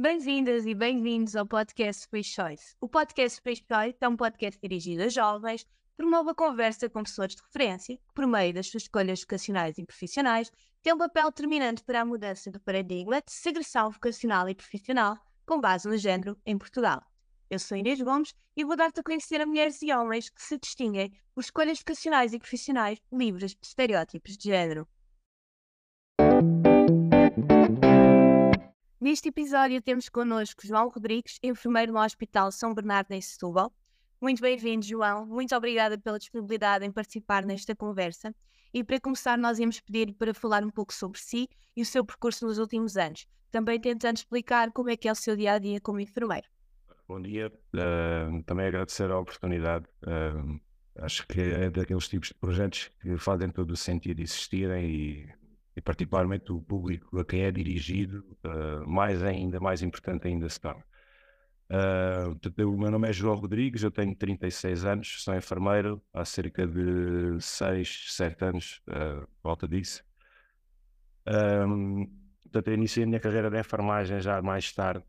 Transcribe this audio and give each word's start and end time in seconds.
Bem-vindas 0.00 0.64
e 0.64 0.74
bem-vindos 0.74 1.36
ao 1.36 1.46
podcast 1.46 2.04
Space 2.04 2.30
Choice. 2.30 2.74
O 2.80 2.88
podcast 2.88 3.36
Space 3.36 3.62
Choice 3.70 3.98
é 4.00 4.08
um 4.08 4.16
podcast 4.16 4.58
dirigido 4.58 5.02
a 5.02 5.10
jovens, 5.10 5.66
promove 5.94 6.30
a 6.30 6.34
conversa 6.34 6.88
com 6.88 7.02
pessoas 7.02 7.34
de 7.34 7.42
referência, 7.42 7.98
que, 7.98 8.14
por 8.14 8.26
meio 8.26 8.54
das 8.54 8.68
suas 8.68 8.84
escolhas 8.84 9.20
vocacionais 9.20 9.76
e 9.76 9.84
profissionais, 9.84 10.50
tem 10.80 10.94
um 10.94 10.96
papel 10.96 11.26
determinante 11.26 11.84
para 11.84 12.00
a 12.00 12.04
mudança 12.06 12.50
do 12.50 12.58
paradigma 12.58 13.20
de 13.20 13.30
segressão 13.30 13.90
vocacional 13.90 14.48
e 14.48 14.54
profissional 14.54 15.18
com 15.44 15.60
base 15.60 15.86
no 15.86 15.98
género 15.98 16.34
em 16.46 16.56
Portugal. 16.56 17.02
Eu 17.50 17.58
sou 17.58 17.76
Inês 17.76 18.00
Gomes 18.00 18.34
e 18.56 18.64
vou 18.64 18.76
dar-te 18.76 19.00
a 19.00 19.02
conhecer 19.02 19.42
a 19.42 19.44
mulheres 19.44 19.82
e 19.82 19.92
homens 19.92 20.30
que 20.30 20.40
se 20.40 20.56
distinguem 20.56 21.12
por 21.34 21.42
escolhas 21.42 21.78
vocacionais 21.78 22.32
e 22.32 22.38
profissionais 22.38 22.98
livres 23.12 23.50
de 23.50 23.66
estereótipos 23.66 24.38
de 24.38 24.48
género. 24.48 24.88
Neste 29.00 29.30
episódio 29.30 29.80
temos 29.80 30.10
connosco 30.10 30.66
João 30.66 30.90
Rodrigues, 30.90 31.38
enfermeiro 31.42 31.90
no 31.90 31.98
Hospital 31.98 32.52
São 32.52 32.74
Bernardo 32.74 33.12
em 33.12 33.20
Setúbal. 33.22 33.72
Muito 34.20 34.42
bem-vindo, 34.42 34.84
João. 34.84 35.24
Muito 35.24 35.56
obrigada 35.56 35.96
pela 35.96 36.18
disponibilidade 36.18 36.84
em 36.84 36.92
participar 36.92 37.46
nesta 37.46 37.74
conversa. 37.74 38.34
E 38.74 38.84
para 38.84 39.00
começar, 39.00 39.38
nós 39.38 39.58
íamos 39.58 39.80
pedir 39.80 40.12
para 40.12 40.34
falar 40.34 40.62
um 40.62 40.68
pouco 40.68 40.92
sobre 40.92 41.18
si 41.18 41.48
e 41.74 41.80
o 41.80 41.86
seu 41.86 42.04
percurso 42.04 42.44
nos 42.44 42.58
últimos 42.58 42.98
anos, 42.98 43.26
também 43.50 43.80
tentando 43.80 44.18
explicar 44.18 44.70
como 44.70 44.90
é 44.90 44.96
que 44.98 45.08
é 45.08 45.12
o 45.12 45.14
seu 45.14 45.34
dia 45.34 45.54
a 45.54 45.58
dia 45.58 45.80
como 45.80 45.98
enfermeiro. 45.98 46.46
Bom 47.08 47.22
dia, 47.22 47.50
uh, 47.50 48.42
também 48.42 48.66
agradecer 48.66 49.10
a 49.10 49.18
oportunidade. 49.18 49.86
Uh, 50.02 50.60
acho 50.96 51.26
que 51.26 51.40
é 51.40 51.70
daqueles 51.70 52.06
tipos 52.06 52.28
de 52.28 52.34
projetos 52.34 52.90
que 53.00 53.16
fazem 53.16 53.48
todo 53.48 53.70
o 53.70 53.76
sentido 53.78 54.20
existirem 54.20 54.84
e 54.84 55.39
e 55.80 55.82
particularmente 55.82 56.52
o 56.52 56.60
público 56.60 57.18
a 57.18 57.24
quem 57.24 57.42
é 57.42 57.50
dirigido, 57.50 58.22
uh, 58.44 58.86
mais 58.86 59.22
ainda, 59.22 59.58
mais 59.58 59.80
importante 59.80 60.28
ainda 60.28 60.46
se 60.46 60.60
torna. 60.60 60.84
Uh, 61.70 62.66
o 62.66 62.76
meu 62.76 62.90
nome 62.90 63.08
é 63.08 63.12
João 63.12 63.36
Rodrigues, 63.36 63.82
eu 63.82 63.90
tenho 63.90 64.14
36 64.14 64.84
anos, 64.84 65.22
sou 65.24 65.34
enfermeiro 65.34 66.02
há 66.12 66.22
cerca 66.22 66.66
de 66.66 67.40
6, 67.40 68.14
7 68.14 68.44
anos, 68.44 68.82
uh, 68.88 69.26
volta 69.42 69.66
disso. 69.66 70.04
Um, 71.26 72.06
portanto, 72.42 72.68
eu 72.68 72.74
iniciei 72.74 73.04
a 73.04 73.06
minha 73.06 73.20
carreira 73.20 73.50
de 73.50 73.58
enfermagem 73.58 74.20
já 74.20 74.42
mais 74.42 74.70
tarde. 74.72 75.04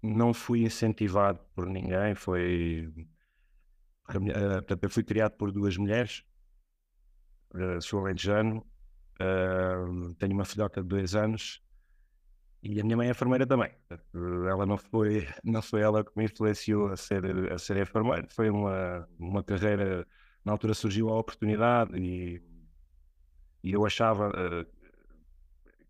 não 0.00 0.32
fui 0.32 0.62
incentivado 0.62 1.40
por 1.56 1.66
ninguém, 1.66 2.14
foi. 2.14 2.92
Portanto, 4.06 4.82
eu 4.84 4.90
fui 4.90 5.02
criado 5.02 5.32
por 5.32 5.50
duas 5.50 5.76
mulheres, 5.76 6.22
sou 7.80 8.00
alentejano, 8.00 8.64
uh, 9.20 10.14
tenho 10.14 10.32
uma 10.32 10.44
filhota 10.44 10.82
de 10.82 10.88
dois 10.88 11.14
anos 11.14 11.62
e 12.62 12.80
a 12.80 12.84
minha 12.84 12.96
mãe 12.96 13.08
é 13.08 13.10
enfermeira 13.10 13.46
também. 13.46 13.70
Ela 14.50 14.64
não 14.64 14.78
foi, 14.78 15.28
não 15.44 15.60
foi 15.60 15.82
ela 15.82 16.02
que 16.02 16.10
me 16.16 16.24
influenciou 16.24 16.88
a 16.88 16.96
ser, 16.96 17.52
a 17.52 17.58
ser 17.58 17.76
enfermeira, 17.76 18.26
foi 18.30 18.48
uma, 18.50 19.06
uma 19.18 19.42
carreira, 19.44 20.06
na 20.44 20.52
altura 20.52 20.74
surgiu 20.74 21.10
a 21.10 21.18
oportunidade 21.18 21.96
e, 21.98 22.42
e 23.62 23.72
eu 23.72 23.84
achava 23.84 24.30
uh, 24.30 24.66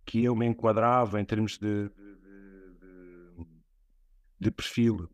que 0.05 0.25
eu 0.25 0.35
me 0.35 0.47
enquadrava 0.47 1.21
em 1.21 1.25
termos 1.25 1.59
de, 1.59 1.89
de, 1.89 2.15
de, 2.21 3.47
de 4.41 4.51
perfil 4.51 5.09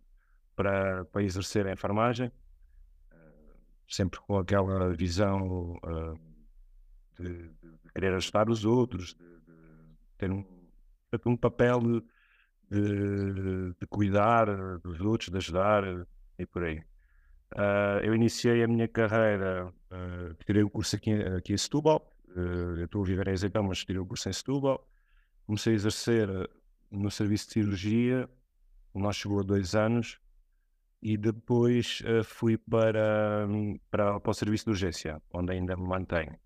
para, 0.57 1.05
para 1.07 1.23
exercer 1.23 1.67
a 1.67 1.73
enfermagem, 1.73 2.33
sempre 3.87 4.21
com 4.21 4.39
aquela 4.39 4.93
visão 4.95 5.75
uh, 5.85 6.30
de, 7.21 7.49
de 7.49 7.93
querer 7.95 8.15
ajudar 8.15 8.49
os 8.49 8.65
outros, 8.65 9.15
de, 9.15 9.25
de 9.25 9.57
ter 10.19 10.31
um, 10.31 10.45
um 11.27 11.37
papel 11.37 11.81
de, 12.71 13.75
de, 13.79 13.87
cuidar 13.89 14.47
dos 14.79 15.01
outros, 15.01 15.29
de 15.29 15.37
ajudar 15.37 15.85
e 16.39 16.47
por 16.47 16.65
aí. 16.65 16.83
Uh, 17.53 17.99
eu 18.05 18.15
iniciei 18.15 18.63
a 18.63 18.69
minha 18.69 18.87
carreira, 18.87 19.67
uh, 19.91 20.35
tirei 20.45 20.63
o 20.63 20.71
curso 20.71 20.95
aqui, 20.95 21.13
aqui 21.13 21.53
em 21.53 21.57
Setúbal, 21.57 22.09
uh, 22.29 22.81
estou 22.85 23.03
a 23.03 23.07
viver 23.07 23.27
em 23.27 23.33
Azeitão, 23.33 23.65
mas 23.65 23.85
tirei 23.85 24.01
o 24.01 24.07
curso 24.07 24.29
em 24.29 24.33
Setúbal, 24.33 24.89
comecei 25.47 25.73
a 25.73 25.77
exercer 25.77 26.29
no 26.91 27.11
serviço 27.11 27.49
de 27.49 27.53
cirurgia, 27.55 28.31
nós 28.95 29.17
chegou 29.17 29.41
a 29.41 29.43
dois 29.43 29.75
anos, 29.75 30.21
e 31.03 31.17
depois 31.17 32.03
fui 32.25 32.59
para, 32.59 33.49
para, 33.91 34.21
para 34.21 34.31
o 34.31 34.35
serviço 34.35 34.67
de 34.67 34.71
urgência, 34.71 35.21
onde 35.33 35.53
ainda 35.53 35.75
me 35.75 35.89
mantenho. 35.89 36.37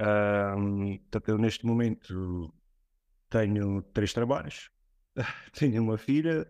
Um, 0.00 0.98
portanto, 0.98 1.28
eu 1.28 1.38
neste 1.38 1.64
momento 1.66 2.52
tenho 3.30 3.82
três 3.92 4.12
trabalhos, 4.12 4.70
tenho 5.52 5.82
uma 5.82 5.96
filha, 5.96 6.46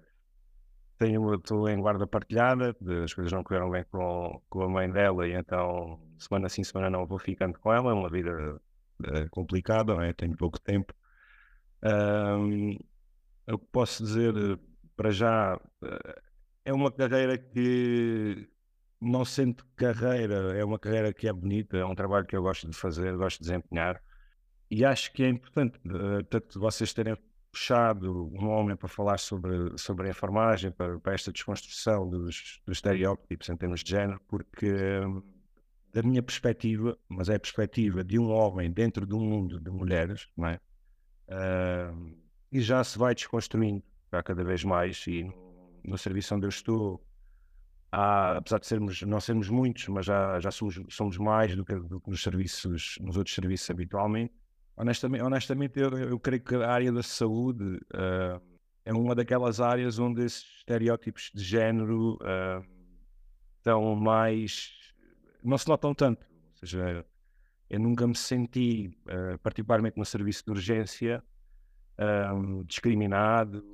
tenho, 0.98 1.34
estou 1.34 1.68
em 1.68 1.80
guarda 1.80 2.06
partilhada, 2.06 2.76
as 3.04 3.12
coisas 3.12 3.32
não 3.32 3.44
correram 3.44 3.70
bem 3.70 3.84
com, 3.90 4.42
com 4.48 4.62
a 4.62 4.68
mãe 4.68 4.90
dela, 4.90 5.26
e 5.26 5.32
então 5.32 6.00
semana 6.18 6.48
sim, 6.48 6.64
semana 6.64 6.90
não 6.90 7.06
vou 7.06 7.18
ficando 7.18 7.58
com 7.58 7.72
ela, 7.72 7.90
é 7.90 7.94
uma 7.94 8.08
vida 8.08 8.60
uh, 9.00 9.30
complicada, 9.30 9.94
é? 10.06 10.12
tenho 10.12 10.36
pouco 10.36 10.58
tempo. 10.60 10.94
Um, 11.82 12.78
eu 13.46 13.58
posso 13.58 14.02
dizer 14.02 14.58
para 14.96 15.10
já, 15.10 15.56
uh, 15.56 16.22
é 16.64 16.72
uma 16.72 16.90
carreira 16.90 17.36
que 17.36 18.48
não 19.04 19.24
sendo 19.24 19.64
carreira, 19.76 20.56
é 20.56 20.64
uma 20.64 20.78
carreira 20.78 21.12
que 21.12 21.28
é 21.28 21.32
bonita, 21.32 21.76
é 21.76 21.84
um 21.84 21.94
trabalho 21.94 22.26
que 22.26 22.36
eu 22.36 22.42
gosto 22.42 22.68
de 22.68 22.76
fazer, 22.76 23.16
gosto 23.16 23.38
de 23.38 23.48
desempenhar. 23.48 24.02
E 24.70 24.84
acho 24.84 25.12
que 25.12 25.22
é 25.22 25.28
importante, 25.28 25.78
uh, 25.86 26.22
tanto 26.24 26.58
vocês 26.58 26.92
terem 26.92 27.16
puxado 27.52 28.30
um 28.34 28.48
homem 28.48 28.76
para 28.76 28.88
falar 28.88 29.18
sobre, 29.18 29.78
sobre 29.78 30.08
a 30.08 30.10
enfermagem, 30.10 30.72
para, 30.72 30.98
para 30.98 31.14
esta 31.14 31.30
desconstrução 31.30 32.08
dos, 32.08 32.60
dos 32.66 32.78
estereótipos 32.78 33.48
em 33.48 33.56
termos 33.56 33.84
de 33.84 33.90
género, 33.90 34.20
porque, 34.26 34.72
da 35.92 36.02
minha 36.02 36.22
perspectiva, 36.22 36.98
mas 37.08 37.28
é 37.28 37.36
a 37.36 37.40
perspectiva 37.40 38.02
de 38.02 38.18
um 38.18 38.30
homem 38.30 38.70
dentro 38.72 39.06
de 39.06 39.14
um 39.14 39.20
mundo 39.20 39.60
de 39.60 39.70
mulheres, 39.70 40.26
não 40.36 40.48
é? 40.48 40.60
Uh, 41.28 42.16
e 42.50 42.60
já 42.60 42.82
se 42.82 42.98
vai 42.98 43.14
desconstruindo 43.14 43.82
cada 44.24 44.44
vez 44.44 44.64
mais. 44.64 45.04
E 45.06 45.24
no, 45.24 45.80
no 45.84 45.98
serviço 45.98 46.34
onde 46.34 46.46
eu 46.46 46.50
estou, 46.50 47.04
há, 47.94 48.38
apesar 48.38 48.58
de 48.58 48.66
sermos, 48.66 49.02
não 49.02 49.20
sermos 49.20 49.48
muitos, 49.48 49.86
mas 49.88 50.06
já, 50.06 50.40
já 50.40 50.50
somos, 50.50 50.80
somos 50.88 51.16
mais 51.16 51.54
do 51.54 51.64
que, 51.64 51.74
do 51.76 52.00
que 52.00 52.10
nos 52.10 52.22
serviços, 52.22 52.98
nos 53.00 53.16
outros 53.16 53.34
serviços 53.34 53.70
habitualmente. 53.70 54.34
Honestamente, 54.76 55.22
honestamente 55.22 55.78
eu, 55.78 55.96
eu 55.96 56.18
creio 56.18 56.42
que 56.42 56.56
a 56.56 56.70
área 56.70 56.92
da 56.92 57.02
saúde 57.02 57.62
uh, 57.94 58.42
é 58.84 58.92
uma 58.92 59.14
daquelas 59.14 59.60
áreas 59.60 59.98
onde 60.00 60.24
esses 60.24 60.44
estereótipos 60.58 61.30
de 61.32 61.44
género 61.44 62.14
uh, 62.14 62.66
estão 63.58 63.94
mais. 63.94 64.72
não 65.42 65.56
se 65.56 65.68
notam 65.68 65.94
tanto. 65.94 66.26
Ou 66.26 66.66
seja, 66.66 67.06
eu 67.70 67.78
nunca 67.78 68.06
me 68.06 68.16
senti, 68.16 68.98
uh, 69.06 69.38
particularmente 69.38 69.96
no 69.96 70.04
serviço 70.04 70.44
de 70.44 70.50
urgência, 70.50 71.22
discriminado, 72.66 73.64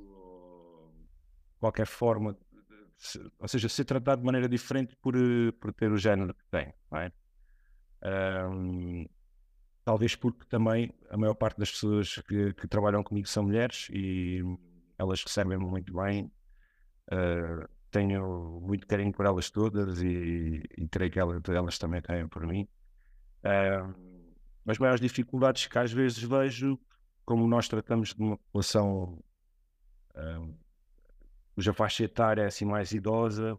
qualquer 1.59 1.87
forma 1.87 2.37
ou 3.39 3.47
seja, 3.47 3.67
ser 3.67 3.85
tratado 3.85 4.21
de 4.21 4.25
maneira 4.25 4.47
diferente 4.47 4.95
por, 5.01 5.15
eh, 5.15 5.51
por 5.59 5.73
ter 5.73 5.91
o 5.91 5.97
género 5.97 6.33
que 6.33 6.43
tem. 6.49 6.73
É? 6.93 7.11
Um, 8.47 9.05
talvez 9.83 10.15
porque 10.15 10.45
também 10.45 10.93
a 11.09 11.17
maior 11.17 11.33
parte 11.35 11.57
das 11.57 11.71
pessoas 11.71 12.15
que, 12.27 12.53
que, 12.53 12.67
trabalham 12.67 13.03
comigo 13.03 13.27
são 13.27 13.43
mulheres 13.43 13.87
e 13.91 14.41
elas 14.97 15.23
recebem-me 15.23 15.65
muito 15.65 15.93
bem. 15.93 16.31
Uh, 17.11 17.67
tenho 17.89 18.61
muito 18.61 18.87
carinho 18.87 19.11
por 19.11 19.25
elas 19.25 19.49
todas 19.49 20.01
e, 20.01 20.63
e 20.77 20.87
creio 20.87 21.11
que 21.11 21.19
elas, 21.19 21.41
elas, 21.49 21.77
também 21.77 22.01
têm 22.01 22.27
por 22.27 22.45
mim. 22.45 22.67
Uh, 23.43 23.93
as 24.65 24.77
maiores 24.77 25.01
dificuldades 25.01 25.65
que 25.65 25.77
às 25.77 25.91
vezes 25.91 26.21
vejo, 26.21 26.79
como 27.25 27.47
nós 27.47 27.67
tratamos 27.67 28.13
de 28.13 28.21
uma 28.21 28.37
população 28.37 29.21
cuja 31.55 31.73
faixa 31.73 32.03
etária 32.03 32.43
é 32.43 32.47
assim 32.47 32.65
mais 32.65 32.91
idosa, 32.91 33.57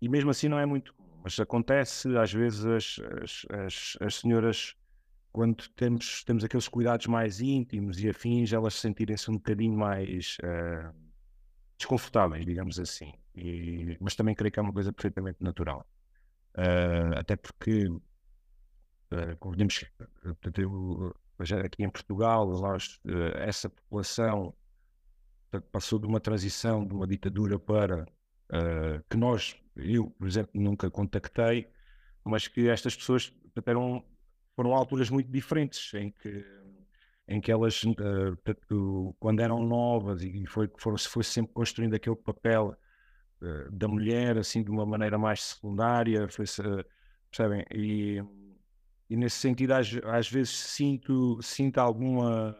e 0.00 0.08
mesmo 0.08 0.30
assim 0.30 0.48
não 0.48 0.58
é 0.58 0.66
muito. 0.66 0.94
Mas 1.22 1.38
acontece, 1.40 2.16
às 2.16 2.32
vezes, 2.32 2.64
as, 2.64 3.00
as, 3.22 3.46
as, 3.50 3.96
as 4.00 4.14
senhoras, 4.16 4.76
quando 5.32 5.68
temos, 5.70 6.22
temos 6.22 6.44
aqueles 6.44 6.68
cuidados 6.68 7.06
mais 7.06 7.40
íntimos 7.40 8.00
e 8.00 8.08
afins, 8.08 8.52
elas 8.52 8.74
sentirem-se 8.74 9.30
um 9.30 9.34
bocadinho 9.34 9.76
mais 9.76 10.36
uh, 10.42 10.94
desconfortáveis, 11.76 12.44
digamos 12.46 12.78
assim. 12.78 13.12
E, 13.34 13.96
mas 14.00 14.14
também 14.14 14.34
creio 14.34 14.52
que 14.52 14.58
é 14.58 14.62
uma 14.62 14.72
coisa 14.72 14.92
perfeitamente 14.92 15.38
natural. 15.40 15.84
Uh, 16.54 17.18
até 17.18 17.36
porque, 17.36 17.88
uh, 17.88 19.36
convenhamos 19.40 19.84
aqui 21.64 21.82
em 21.82 21.90
Portugal, 21.90 22.48
nós, 22.48 23.00
uh, 23.04 23.36
essa 23.36 23.68
população 23.68 24.54
passou 25.60 25.98
de 25.98 26.06
uma 26.06 26.20
transição 26.20 26.86
de 26.86 26.94
uma 26.94 27.06
ditadura 27.06 27.58
para 27.58 28.02
uh, 28.02 29.02
que 29.08 29.16
nós, 29.16 29.56
eu, 29.76 30.10
por 30.10 30.26
exemplo, 30.26 30.50
nunca 30.54 30.90
contactei, 30.90 31.68
mas 32.24 32.48
que 32.48 32.68
estas 32.68 32.96
pessoas 32.96 33.32
eram, 33.64 34.04
foram 34.54 34.74
alturas 34.74 35.10
muito 35.10 35.30
diferentes 35.30 35.92
em 35.94 36.10
que 36.10 36.44
em 37.28 37.40
que 37.40 37.50
elas, 37.50 37.82
uh, 37.82 39.14
quando 39.18 39.40
eram 39.40 39.64
novas 39.64 40.22
e 40.22 40.46
foi, 40.46 40.70
foram, 40.78 40.96
foi 40.96 41.24
sempre 41.24 41.52
construindo 41.52 41.94
aquele 41.94 42.16
papel 42.16 42.76
uh, 43.42 43.70
da 43.72 43.88
mulher, 43.88 44.38
assim, 44.38 44.62
de 44.62 44.70
uma 44.70 44.86
maneira 44.86 45.18
mais 45.18 45.42
secundária, 45.42 46.28
foi, 46.28 46.44
uh, 46.44 46.84
percebem? 47.28 47.64
E, 47.74 48.22
e 49.10 49.16
nesse 49.16 49.38
sentido, 49.38 49.72
às, 49.72 49.92
às 50.04 50.30
vezes 50.30 50.50
sinto, 50.50 51.40
sinto 51.42 51.78
alguma. 51.78 52.56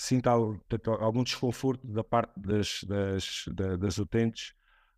Sinto 0.00 0.28
algum 0.28 1.24
desconforto 1.24 1.84
da 1.84 2.04
parte 2.04 2.30
das, 2.38 2.84
das, 2.84 3.44
das 3.80 3.98
utentes 3.98 4.54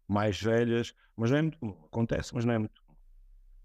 mais 0.06 0.38
velhas, 0.43 0.94
mas 1.17 1.31
não 1.31 1.38
é 1.38 1.43
muito. 1.43 1.58
Acontece, 1.87 2.35
mas 2.35 2.44
não 2.44 2.52
é 2.52 2.58
muito. 2.58 2.82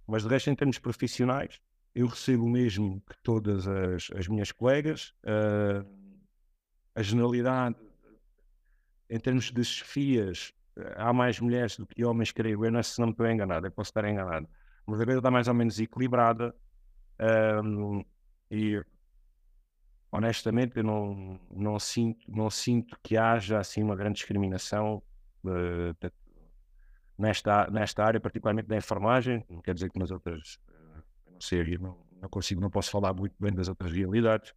Mas 0.08 0.24
de 0.24 0.30
resto, 0.30 0.50
em 0.50 0.56
termos 0.56 0.80
profissionais, 0.80 1.60
eu 1.94 2.08
recebo 2.08 2.46
o 2.46 2.50
mesmo 2.50 3.02
que 3.02 3.18
todas 3.22 3.68
as, 3.68 4.10
as 4.16 4.30
minhas 4.30 4.54
colegas. 4.54 5.14
Uh, 5.26 5.86
a 6.96 7.02
generalidade, 7.02 7.76
em 9.10 9.20
termos 9.20 9.52
de 9.52 9.66
chefias, 9.66 10.54
há 10.96 11.12
mais 11.12 11.38
mulheres 11.38 11.76
do 11.76 11.86
que 11.86 12.06
homens, 12.06 12.32
creio 12.32 12.64
eu, 12.64 12.72
não, 12.72 12.82
se 12.82 12.98
não 12.98 13.08
me 13.08 13.12
estou 13.12 13.30
enganado, 13.30 13.68
eu 13.68 13.72
posso 13.72 13.90
estar 13.90 14.10
enganado. 14.10 14.48
Mas 14.86 15.02
a 15.02 15.04
vida 15.04 15.18
está 15.18 15.30
mais 15.30 15.50
ou 15.50 15.54
menos 15.54 15.82
equilibrada 15.82 16.56
um, 17.62 18.06
e 18.50 18.82
honestamente 20.12 20.78
eu 20.78 20.84
não, 20.84 21.40
não, 21.52 21.80
sinto, 21.80 22.20
não 22.32 22.50
sinto 22.50 22.98
que 23.04 23.18
haja 23.18 23.60
assim 23.60 23.84
uma 23.84 23.96
grande 23.96 24.16
discriminação 24.16 25.02
uh, 25.44 26.12
nesta, 27.18 27.70
nesta 27.70 28.04
área, 28.04 28.20
particularmente 28.20 28.68
da 28.68 28.78
enfermagem, 28.78 29.46
não 29.50 29.62
quer 29.62 29.74
dizer 29.74 29.90
que 29.90 30.00
nas 30.00 30.12
outras 30.12 30.60
não 31.32 31.42
sei, 31.42 31.78
não, 31.78 31.98
não 32.22 32.30
consigo, 32.30 32.62
não 32.62 32.70
posso 32.70 32.90
falar 32.90 33.14
muito 33.14 33.36
bem 33.40 33.54
das 33.54 33.68
outras 33.68 33.92
realidades, 33.92 34.52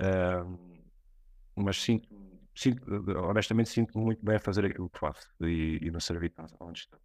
uh, 0.00 0.58
mas 1.56 1.76
sinto, 1.82 2.08
sinto, 2.54 2.82
honestamente 3.16 3.68
sinto 3.68 3.98
muito 3.98 4.24
bem 4.24 4.36
a 4.36 4.40
fazer 4.40 4.64
aquilo 4.64 4.88
que 4.88 4.98
faço 4.98 5.28
e, 5.40 5.78
e 5.82 5.90
no 5.90 6.00
serviço 6.00 6.34
onde 6.60 6.80
estou. 6.80 7.00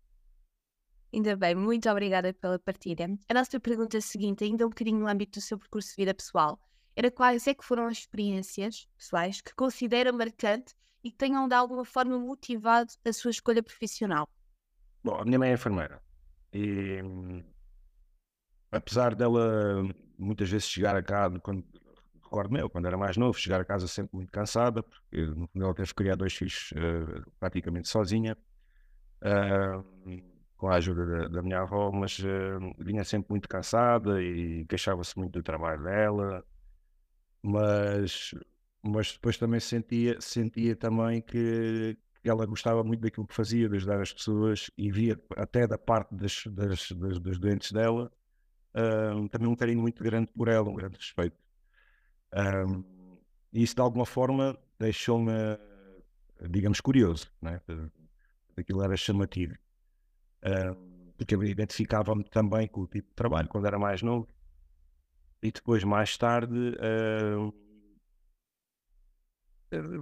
Ainda 1.14 1.36
bem, 1.36 1.54
muito 1.54 1.88
obrigada 1.90 2.34
pela 2.34 2.58
partilha. 2.58 3.08
A 3.30 3.34
nossa 3.36 3.60
pergunta 3.60 4.02
seguinte, 4.02 4.44
ainda 4.44 4.66
um 4.66 4.70
bocadinho 4.70 5.00
no 5.00 5.08
âmbito 5.08 5.40
do 5.40 5.44
seu 5.44 5.60
percurso 5.60 5.90
de 5.90 5.96
vida 5.96 6.14
pessoal, 6.14 6.60
era 6.96 7.12
quais 7.12 7.48
é 7.48 7.54
que 7.54 7.66
foram 7.66 7.88
as 7.88 8.00
experiências 8.00 8.88
pessoais 8.98 9.42
que 9.42 9.54
considera 9.56 10.12
marcante 10.12 10.74
e 11.04 11.12
que 11.12 11.18
tenham 11.18 11.48
de 11.48 11.56
alguma 11.56 11.84
forma 11.86 12.18
motivado 12.18 12.92
a 13.06 13.14
sua 13.14 13.32
escolha 13.32 13.62
profissional? 13.62 14.28
Bom, 15.04 15.16
a 15.16 15.26
minha 15.26 15.40
mãe 15.40 15.50
é 15.50 15.54
enfermeira 15.54 16.02
e 16.54 17.02
apesar 18.72 19.16
dela 19.16 19.84
muitas 20.18 20.50
vezes 20.50 20.68
chegar 20.68 20.96
a 20.96 21.04
casa, 21.04 21.40
quando, 21.40 21.66
recordo 22.24 22.54
meu, 22.54 22.70
quando 22.70 22.88
era 22.88 22.98
mais 22.98 23.18
novo, 23.18 23.38
chegar 23.38 23.60
a 23.60 23.66
casa 23.66 23.88
sempre 23.88 24.16
muito 24.16 24.32
cansada, 24.32 24.84
porque 24.84 25.26
no 25.54 25.66
ela 25.66 25.74
teve 25.74 25.90
que 25.90 25.96
criar 25.96 26.16
dois 26.16 26.34
filhos 26.34 26.72
uh, 26.72 27.32
praticamente 27.40 27.88
sozinha, 27.88 28.38
uh, 29.22 29.84
com 30.56 30.68
a 30.68 30.76
ajuda 30.76 31.06
da, 31.06 31.28
da 31.28 31.42
minha 31.42 31.62
avó, 31.62 31.92
mas 31.92 32.20
uh, 32.20 32.74
vinha 32.80 33.04
sempre 33.04 33.28
muito 33.32 33.50
cansada 33.50 34.22
e 34.22 34.66
queixava-se 34.66 35.18
muito 35.18 35.34
do 35.34 35.44
trabalho 35.44 35.84
dela, 35.84 36.46
mas, 37.44 38.34
mas 38.82 39.12
depois 39.14 39.38
também 39.38 39.60
sentia, 39.60 40.20
sentia 40.22 40.76
também 40.76 41.22
que, 41.22 41.98
ela 42.24 42.46
gostava 42.46 42.84
muito 42.84 43.02
daquilo 43.02 43.28
que 43.28 43.36
fazia, 43.36 43.68
de 43.68 43.76
ajudar 43.76 44.02
as 44.02 44.14
pessoas 44.14 44.72
e 44.78 44.90
via 44.92 45.20
até 45.36 45.68
da 45.68 45.78
parte 45.78 46.16
das, 46.16 46.44
das, 46.48 46.92
das, 46.92 47.20
dos 47.20 47.38
doentes 47.38 47.72
dela 47.72 48.12
uh, 48.74 49.30
também 49.30 49.48
um 49.48 49.56
carinho 49.56 49.82
muito 49.82 50.04
grande 50.04 50.32
por 50.32 50.48
ela, 50.48 50.70
um 50.70 50.74
grande 50.74 50.98
respeito. 50.98 51.38
Um, 52.34 52.84
e 53.52 53.62
isso 53.64 53.76
de 53.76 53.82
alguma 53.82 54.06
forma 54.06 54.58
deixou-me, 54.80 55.32
digamos, 56.50 56.82
curioso, 56.82 57.32
né? 57.42 57.62
aquilo 58.58 58.84
era 58.84 58.96
chamativo, 58.98 59.54
uh, 60.44 61.14
porque 61.18 61.36
eu 61.36 61.44
identificava-me 61.44 62.24
também 62.24 62.68
com 62.68 62.82
o 62.82 62.88
tipo 62.88 63.08
de 63.10 63.16
trabalho 63.16 63.48
quando 63.48 63.68
era 63.68 63.78
mais 63.78 64.02
novo. 64.02 64.28
E 65.44 65.52
depois, 65.52 65.84
mais 65.84 66.18
tarde, 66.18 66.56
uh, 66.56 67.54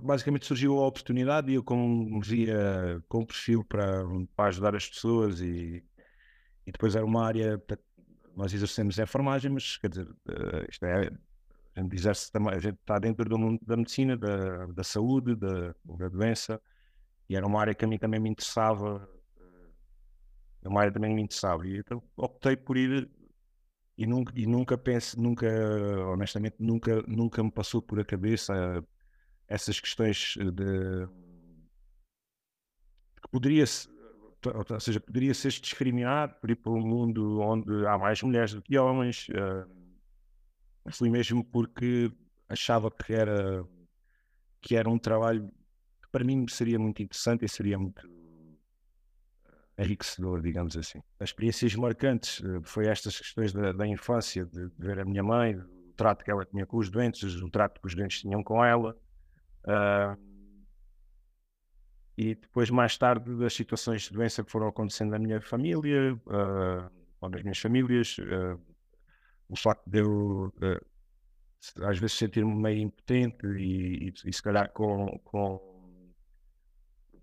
basicamente 0.04 0.46
surgiu 0.46 0.78
a 0.78 0.88
oportunidade 0.88 1.52
e 1.52 1.56
eu, 1.56 1.64
como 1.64 2.22
via 2.22 3.04
com 3.10 3.26
perfil 3.26 3.64
para, 3.64 4.04
para 4.36 4.50
ajudar 4.50 4.76
as 4.76 4.88
pessoas, 4.88 5.42
e, 5.42 5.84
e 6.68 6.72
depois 6.72 6.96
era 6.96 7.04
uma 7.04 7.26
área 7.26 7.60
nós 8.36 8.54
exercemos 8.54 9.00
enfermagem, 9.00 9.52
mas 9.52 9.78
quer 9.78 9.90
dizer, 9.90 10.08
uh, 10.08 10.70
isto 10.70 10.86
é, 10.86 11.12
a 11.76 11.82
gente 11.82 11.96
exerce 11.96 12.32
também, 12.32 12.54
a 12.54 12.60
gente 12.60 12.78
está 12.80 13.00
dentro 13.00 13.28
do 13.28 13.40
mundo 13.40 13.60
da 13.66 13.76
medicina, 13.76 14.16
da, 14.16 14.68
da 14.68 14.84
saúde, 14.84 15.36
da, 15.36 15.74
da 15.84 16.08
doença, 16.08 16.62
e 17.28 17.36
era 17.36 17.48
uma 17.48 17.60
área 17.60 17.74
que 17.74 17.84
a 17.84 17.88
mim 17.88 17.98
também 17.98 18.20
me 18.20 18.30
interessava, 18.30 19.10
é 20.62 20.70
uma 20.70 20.82
área 20.82 20.94
também 20.94 21.16
me 21.16 21.24
interessava, 21.24 21.68
e 21.68 21.80
então 21.80 22.04
optei 22.16 22.56
por 22.56 22.78
ir 22.78 23.10
e 24.02 24.08
nunca, 24.08 24.34
e 24.36 24.48
nunca 24.48 24.78
penso, 24.80 25.22
nunca, 25.22 25.48
honestamente, 26.08 26.56
nunca, 26.58 27.04
nunca 27.08 27.44
me 27.44 27.52
passou 27.52 27.84
por 27.84 28.00
a 28.00 28.06
cabeça 28.06 28.84
essas 29.48 29.80
questões 29.80 30.36
de 30.38 31.08
que 33.22 33.30
poderia 33.30 33.64
ou 33.64 34.80
seja, 34.80 35.00
poderia 35.00 35.36
ser 35.36 35.50
discriminado 35.50 36.34
por 36.42 36.50
ir 36.50 36.56
para 36.56 36.72
um 36.72 36.82
mundo 36.82 37.40
onde 37.42 37.86
há 37.86 37.96
mais 37.96 38.24
mulheres 38.24 38.56
do 38.56 38.62
que 38.64 38.76
homens. 38.76 39.28
Uh, 39.30 40.92
fui 40.92 41.12
mesmo 41.12 41.46
porque 41.46 42.12
achava 42.50 42.90
que 42.90 43.14
era, 43.14 43.64
que 44.60 44.76
era 44.76 44.90
um 44.90 44.98
trabalho 44.98 45.48
que 46.02 46.10
para 46.12 46.24
mim 46.24 46.48
seria 46.48 46.80
muito 46.80 47.04
interessante 47.04 47.46
e 47.46 47.50
seria 47.50 47.78
muito 47.78 48.02
enriquecedor, 49.82 50.42
digamos 50.42 50.78
assim. 50.78 51.00
As 51.20 51.30
experiências 51.30 51.76
marcantes 51.76 52.40
uh, 52.40 52.62
foi 52.64 52.88
estas 52.88 53.18
questões 53.18 53.54
da, 53.54 53.72
da 53.72 53.88
infância, 53.88 54.46
de, 54.46 54.70
de, 54.70 54.74
ver 54.78 55.00
a 55.00 55.06
minha 55.06 55.24
mãe, 55.24 55.56
o 55.56 55.94
trato 55.96 56.24
que 56.24 56.32
ela 56.32 56.46
tinha 56.46 56.66
com 56.66 56.78
os 56.78 56.90
doentes, 56.90 57.36
o 57.42 57.50
trato 57.50 57.80
que 57.80 57.88
os 57.88 57.96
doentes 57.96 58.22
tinham 58.22 58.44
com 58.44 58.64
ela. 58.64 58.98
Uh, 59.64 60.32
e 62.18 62.36
depois, 62.36 62.70
mais 62.70 62.98
tarde, 62.98 63.44
as 63.44 63.54
situações 63.54 64.04
de 64.04 64.12
doença 64.12 64.44
que 64.44 64.52
foram 64.52 64.68
acontecendo 64.68 65.12
na 65.12 65.20
minha 65.20 65.42
família, 65.42 66.14
uh, 66.14 66.92
ou 67.20 67.30
nas 67.30 67.42
minhas 67.42 67.58
famílias, 67.58 68.18
uh, 68.20 68.62
o 69.50 69.56
facto 69.56 69.90
de 69.90 70.00
eu, 70.00 70.54
uh, 70.58 71.86
às 71.86 71.98
vezes, 72.00 72.18
sentir-me 72.18 72.54
meio 72.54 72.80
impotente 72.82 73.46
e, 73.48 74.10
e, 74.10 74.14
e, 74.26 74.34
se 74.34 74.42
calhar 74.42 74.72
com, 74.72 75.20
com, 75.24 75.56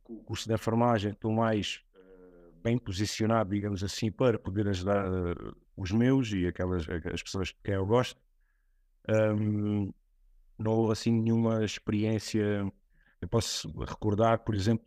o 0.08 0.24
curso 0.24 0.48
de 0.48 0.54
enfermagem 0.54 1.12
estou 1.12 1.32
mais 1.32 1.82
bem 2.62 2.78
posicionado, 2.78 3.50
digamos 3.50 3.82
assim, 3.84 4.10
para 4.10 4.38
poder 4.38 4.68
ajudar 4.68 5.04
os 5.76 5.90
meus 5.92 6.32
e 6.32 6.46
aquelas 6.46 6.86
as 7.12 7.22
pessoas 7.22 7.52
que 7.52 7.70
eu 7.70 7.86
gosto. 7.86 8.20
Um, 9.08 9.92
não 10.58 10.72
houve 10.72 10.92
assim 10.92 11.12
nenhuma 11.12 11.64
experiência 11.64 12.70
eu 13.20 13.28
posso 13.28 13.68
recordar, 13.80 14.38
por 14.40 14.54
exemplo, 14.54 14.86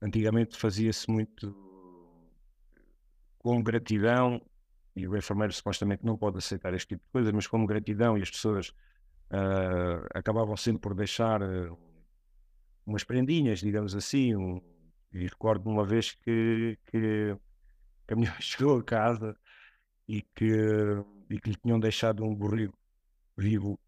antigamente 0.00 0.56
fazia-se 0.56 1.10
muito 1.10 1.54
com 3.38 3.62
gratidão, 3.62 4.40
e 4.94 5.06
o 5.06 5.16
enfermeiro 5.16 5.52
supostamente 5.52 6.04
não 6.04 6.16
pode 6.16 6.38
aceitar 6.38 6.72
este 6.74 6.88
tipo 6.88 7.04
de 7.04 7.12
coisas, 7.12 7.32
mas 7.32 7.46
como 7.46 7.66
gratidão, 7.66 8.16
e 8.16 8.22
as 8.22 8.30
pessoas 8.30 8.68
uh, 9.30 10.06
acabavam 10.14 10.56
sempre 10.56 10.80
por 10.80 10.94
deixar 10.94 11.42
uh, 11.42 11.76
umas 12.86 13.04
prendinhas, 13.04 13.58
digamos 13.60 13.94
assim. 13.94 14.34
Um, 14.34 14.60
e 15.16 15.26
recordo 15.26 15.70
uma 15.70 15.84
vez 15.84 16.12
que, 16.12 16.78
que 16.86 17.36
a 18.08 18.14
minha 18.14 18.34
chegou 18.40 18.78
a 18.78 18.82
casa 18.82 19.36
e 20.06 20.20
que, 20.20 20.52
e 21.30 21.40
que 21.40 21.50
lhe 21.50 21.56
tinham 21.56 21.80
deixado 21.80 22.22
um 22.22 22.34
borrigo 22.34 22.74
vivo 23.36 23.80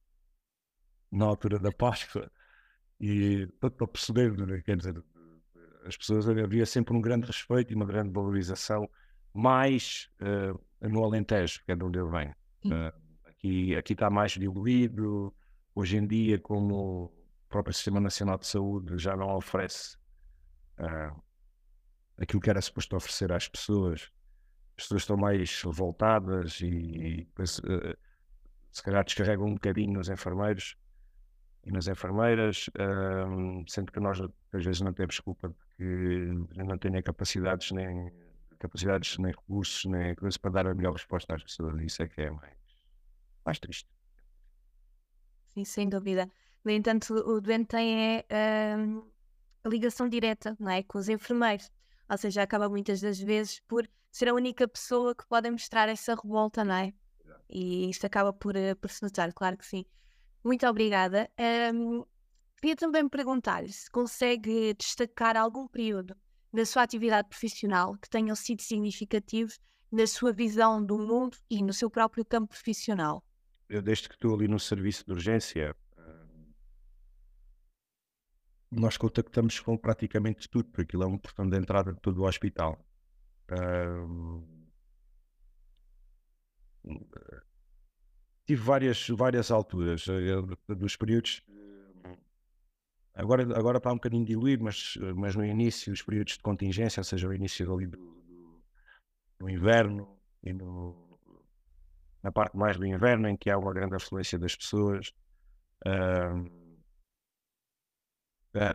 na 1.13 1.27
altura 1.27 1.59
da 1.59 1.71
Páscoa. 1.71 2.31
E 2.99 3.47
para 3.61 3.71
perceber, 3.87 4.37
né, 4.37 4.63
quer 4.65 4.77
dizer, 4.77 5.03
as 5.85 5.97
pessoas 5.97 6.29
havia 6.29 6.67
sempre 6.67 6.97
um 6.97 7.01
grande 7.01 7.27
respeito 7.27 7.73
e 7.73 7.77
uma 7.77 7.85
grande 7.85 8.11
valorização, 8.11 8.89
mais 9.33 10.11
uh, 10.21 10.89
no 10.89 11.05
Alentejo, 11.05 11.63
que 11.65 11.73
é 11.73 11.77
de 11.77 11.85
onde 11.85 11.99
eu 11.99 12.11
venho. 12.11 12.35
Uh, 12.65 12.93
aqui, 13.27 13.77
aqui 13.77 13.93
está 13.93 14.11
mais 14.11 14.33
diluído, 14.33 15.33
hoje 15.75 15.99
em 15.99 16.07
dia, 16.07 16.39
como 16.41 17.05
o 17.05 17.49
próprio 17.49 17.75
Sistema 17.75 18.01
Nacional 18.01 18.39
de 18.39 18.47
Saúde 18.47 18.99
já 18.99 19.15
não 19.17 19.37
oferece 19.37 19.99
uh, 20.79 21.23
aquilo 22.19 22.41
que 22.41 22.51
era 22.51 22.61
suposto 22.61 22.97
oferecer 22.97 23.33
às 23.33 23.49
pessoas, 23.49 24.11
as 24.77 24.85
pessoas 24.85 25.03
estão 25.03 25.17
mais 25.17 25.63
voltadas 25.65 26.61
e, 26.61 27.27
e 27.29 27.47
se 28.71 28.83
calhar 28.83 29.05
descarregam 29.05 29.47
um 29.47 29.55
bocadinho 29.55 29.95
nos 29.95 30.09
enfermeiros 30.09 30.77
e 31.65 31.73
nas 31.73 31.89
enfermeiras, 31.89 32.71
um, 33.29 33.65
sendo 33.67 33.93
que 33.93 34.01
nós 34.01 34.21
às 34.21 34.65
vezes 34.65 34.81
não 34.81 34.93
temos 34.93 35.19
culpa 35.21 35.51
porque 35.51 36.33
não 36.57 36.79
têm 36.79 37.03
capacidades 37.03 37.73
nem 37.73 38.13
capacidades, 38.59 39.17
nem 39.19 39.33
recursos, 39.33 39.85
nem 39.85 40.15
coisas 40.15 40.37
para 40.37 40.51
dar 40.51 40.67
a 40.67 40.75
melhor 40.75 40.93
resposta 40.93 41.35
às 41.35 41.43
pessoas. 41.43 41.81
Isso 41.81 42.03
é 42.03 42.09
que 42.09 42.21
é 42.21 42.31
mais, 42.31 42.57
mais 43.45 43.59
triste. 43.59 43.89
sim, 45.49 45.65
sem 45.65 45.89
dúvida. 45.89 46.31
No 46.65 46.71
entanto, 46.73 47.15
o 47.15 47.41
doente 47.41 47.69
tem 47.69 48.23
é, 48.29 48.77
ligação 49.69 50.09
direta 50.09 50.57
não 50.59 50.71
é, 50.71 50.83
com 50.83 50.99
os 50.99 51.09
enfermeiros, 51.09 51.71
ou 52.09 52.17
seja, 52.17 52.43
acaba 52.43 52.69
muitas 52.69 53.01
das 53.01 53.19
vezes 53.19 53.61
por 53.61 53.89
ser 54.11 54.29
a 54.29 54.35
única 54.35 54.67
pessoa 54.67 55.15
que 55.15 55.27
pode 55.27 55.51
mostrar 55.51 55.89
essa 55.89 56.15
revolta, 56.15 56.65
não 56.65 56.75
é? 56.75 56.93
E 57.49 57.89
isto 57.89 58.05
acaba 58.07 58.33
por, 58.33 58.57
eh, 58.57 58.75
por 58.75 58.91
se 58.91 59.03
notar, 59.03 59.33
claro 59.33 59.57
que 59.57 59.67
sim. 59.67 59.85
Muito 60.45 60.67
obrigada. 60.67 61.31
Um, 61.75 62.05
queria 62.61 62.77
também 62.77 63.09
perguntar-lhe 63.09 63.73
se 63.73 63.91
consegue 63.91 64.75
destacar 64.75 65.37
algum 65.37 65.67
período 65.67 66.17
da 66.53 66.65
sua 66.65 66.83
atividade 66.83 67.29
profissional 67.29 67.97
que 67.97 68.09
tenham 68.09 68.35
sido 68.35 68.63
significativos 68.63 69.59
na 69.91 70.07
sua 70.07 70.33
visão 70.33 70.85
do 70.85 70.99
mundo 70.99 71.37
e 71.51 71.63
no 71.63 71.73
seu 71.73 71.91
próprio 71.91 72.25
campo 72.25 72.49
profissional. 72.49 73.25
Eu, 73.69 73.83
desde 73.83 74.09
que 74.09 74.15
estou 74.15 74.35
ali 74.35 74.49
no 74.49 74.59
serviço 74.59 75.05
de 75.07 75.13
urgência, 75.13 75.77
nós 78.71 78.97
contactamos 78.97 79.61
com 79.61 79.77
praticamente 79.77 80.49
tudo, 80.49 80.67
porque 80.67 80.83
aquilo 80.83 81.05
é 81.05 81.07
um 81.07 81.19
portão 81.19 81.49
de 81.49 81.57
entrada 81.57 81.93
de 81.93 82.01
todo 82.01 82.23
o 82.23 82.27
hospital. 82.27 82.79
tive 88.47 88.63
várias, 88.63 89.09
várias 89.09 89.51
alturas 89.51 90.07
uh, 90.07 90.75
dos 90.75 90.97
períodos. 90.97 91.43
Agora, 93.15 93.43
agora 93.59 93.79
está 93.79 93.91
um 93.91 93.97
bocadinho 93.97 94.25
diluído, 94.25 94.65
mas, 94.65 94.97
mas 95.17 95.35
no 95.35 95.45
início, 95.45 95.93
os 95.93 96.03
períodos 96.03 96.35
de 96.35 96.43
contingência, 96.43 97.01
ou 97.01 97.05
seja, 97.05 97.29
o 97.29 97.35
início 97.35 97.71
ali 97.75 97.87
do, 97.87 97.99
do, 97.99 98.63
do 99.41 99.51
inverno 99.51 100.17
e 100.43 100.53
no, 100.53 101.19
na 102.23 102.31
parte 102.31 102.57
mais 102.57 102.77
do 102.77 102.87
inverno, 102.87 103.29
em 103.29 103.37
que 103.37 103.51
há 103.51 103.59
uma 103.59 103.73
grande 103.73 103.97
afluência 103.97 104.39
das 104.39 104.55
pessoas. 104.55 105.13
Uh, 105.85 106.58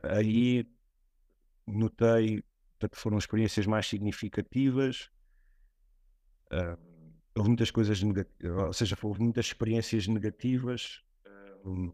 aí 0.04 0.66
notei 1.66 2.44
que 2.80 2.98
foram 2.98 3.18
experiências 3.18 3.66
mais 3.66 3.88
significativas. 3.88 5.10
Uh, 6.52 6.78
houve 7.36 7.50
muitas 7.50 7.72
coisas 7.72 8.02
negativas, 8.02 8.66
ou 8.68 8.74
seja, 8.74 8.98
houve 9.02 9.22
muitas 9.22 9.46
experiências 9.48 10.08
negativas, 10.08 11.02
um, 11.66 11.92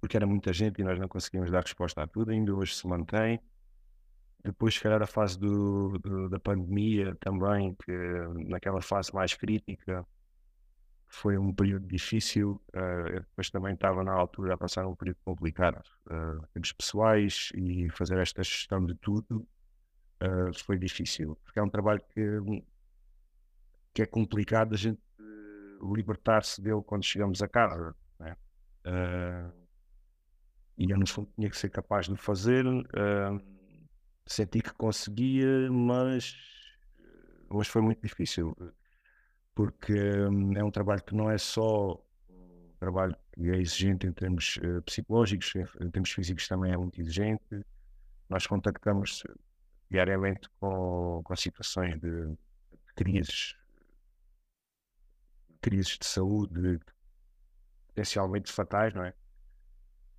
porque 0.00 0.16
era 0.16 0.26
muita 0.26 0.52
gente 0.52 0.80
e 0.80 0.84
nós 0.84 0.98
não 0.98 1.08
conseguimos 1.08 1.50
dar 1.50 1.62
resposta 1.62 2.02
a 2.02 2.06
tudo, 2.06 2.30
ainda 2.30 2.54
hoje 2.54 2.74
se 2.74 2.86
mantém. 2.86 3.40
Depois, 4.44 4.74
se 4.74 4.80
calhar, 4.80 5.02
a 5.02 5.06
fase 5.06 5.38
do, 5.38 5.98
do, 5.98 6.28
da 6.28 6.38
pandemia 6.38 7.14
também, 7.16 7.74
que 7.74 7.92
naquela 8.48 8.80
fase 8.80 9.12
mais 9.12 9.34
crítica, 9.34 10.06
foi 11.08 11.38
um 11.38 11.52
período 11.52 11.86
difícil. 11.86 12.60
Uh, 12.68 13.50
também 13.50 13.74
estava 13.74 14.04
na 14.04 14.12
altura 14.12 14.54
a 14.54 14.58
passar 14.58 14.86
um 14.86 14.94
período 14.94 15.18
complicado, 15.24 15.82
uh, 16.06 16.46
pessoais 16.76 17.50
e 17.54 17.88
fazer 17.90 18.18
esta 18.18 18.42
gestão 18.42 18.84
de 18.84 18.94
tudo 18.94 19.46
uh, 20.22 20.64
foi 20.64 20.78
difícil, 20.78 21.36
porque 21.44 21.58
é 21.58 21.62
um 21.62 21.70
trabalho 21.70 22.02
que 22.12 22.22
que 23.94 24.02
é 24.02 24.06
complicado 24.06 24.74
a 24.74 24.76
gente 24.76 25.00
libertar-se 25.94 26.60
dele 26.60 26.82
quando 26.84 27.04
chegamos 27.04 27.42
a 27.42 27.48
casa. 27.48 27.96
Né? 28.20 28.36
Uh, 28.86 29.52
e 30.76 30.90
eu, 30.90 30.98
no 30.98 31.06
fundo, 31.08 31.28
tinha 31.34 31.50
que 31.50 31.56
ser 31.56 31.70
capaz 31.70 32.06
de 32.06 32.16
fazer. 32.16 32.64
Senti 34.24 34.60
que 34.60 34.72
conseguia, 34.74 35.68
mas, 35.70 36.36
mas 37.48 37.66
foi 37.66 37.82
muito 37.82 38.00
difícil, 38.02 38.54
porque 39.58 39.92
um, 39.92 40.56
é 40.56 40.62
um 40.62 40.70
trabalho 40.70 41.02
que 41.02 41.16
não 41.16 41.28
é 41.28 41.36
só 41.36 41.94
um 42.30 42.72
trabalho 42.78 43.16
que 43.32 43.50
é 43.50 43.56
exigente 43.56 44.06
em 44.06 44.12
termos 44.12 44.56
psicológicos, 44.86 45.52
em 45.80 45.90
termos 45.90 46.12
físicos 46.12 46.46
também 46.46 46.72
é 46.72 46.76
muito 46.76 47.00
exigente. 47.00 47.42
Nós 48.28 48.46
contactamos 48.46 49.24
diariamente 49.90 50.48
com, 50.60 51.22
com 51.24 51.34
situações 51.34 51.98
de, 52.00 52.36
crises 52.94 53.56
crises 55.60 55.98
de 55.98 56.06
saúde 56.06 56.78
potencialmente 57.88 58.52
fatais, 58.52 58.94
não 58.94 59.02
é? 59.02 59.12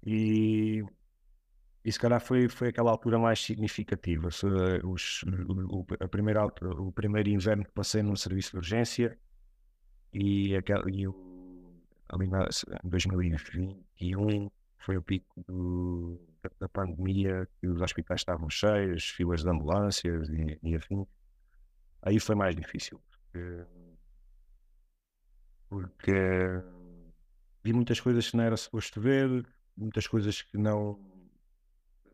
E, 0.05 0.83
e 1.85 1.91
se 1.93 1.97
calhar 1.97 2.19
foi, 2.19 2.49
foi 2.49 2.67
aquela 2.67 2.91
altura 2.91 3.17
mais 3.17 3.39
significativa. 3.39 4.27
Os, 4.83 5.23
o, 5.23 5.85
a 5.97 6.09
primeira, 6.09 6.45
o 6.45 6.91
primeiro 6.91 7.29
inverno 7.29 7.63
que 7.63 7.71
passei 7.71 8.03
num 8.03 8.17
serviço 8.17 8.51
de 8.51 8.57
urgência 8.57 9.17
e, 10.13 10.55
aquela, 10.55 10.89
e 10.89 11.07
o, 11.07 11.13
ali 12.09 12.25
em 12.25 12.89
2021 12.89 14.49
foi 14.79 14.97
o 14.97 15.01
pico 15.01 15.43
do, 15.47 16.19
da, 16.41 16.49
da, 16.61 16.69
pandemia, 16.69 17.47
que 17.59 17.67
os 17.67 17.81
hospitais 17.81 18.21
estavam 18.21 18.49
cheios, 18.49 19.09
filas 19.09 19.43
de 19.43 19.49
ambulâncias 19.49 20.29
e, 20.29 20.59
e 20.63 20.75
afim. 20.75 21.05
Aí 22.01 22.19
foi 22.19 22.35
mais 22.35 22.55
difícil. 22.55 23.01
Porque, 23.09 23.65
porque 25.69 26.13
vi 27.63 27.73
muitas 27.73 27.99
coisas 27.99 28.29
que 28.29 28.37
não 28.37 28.43
era 28.43 28.57
suposto 28.57 28.99
ver, 28.99 29.45
muitas 29.77 30.07
coisas 30.07 30.41
que 30.41 30.57
não. 30.57 30.99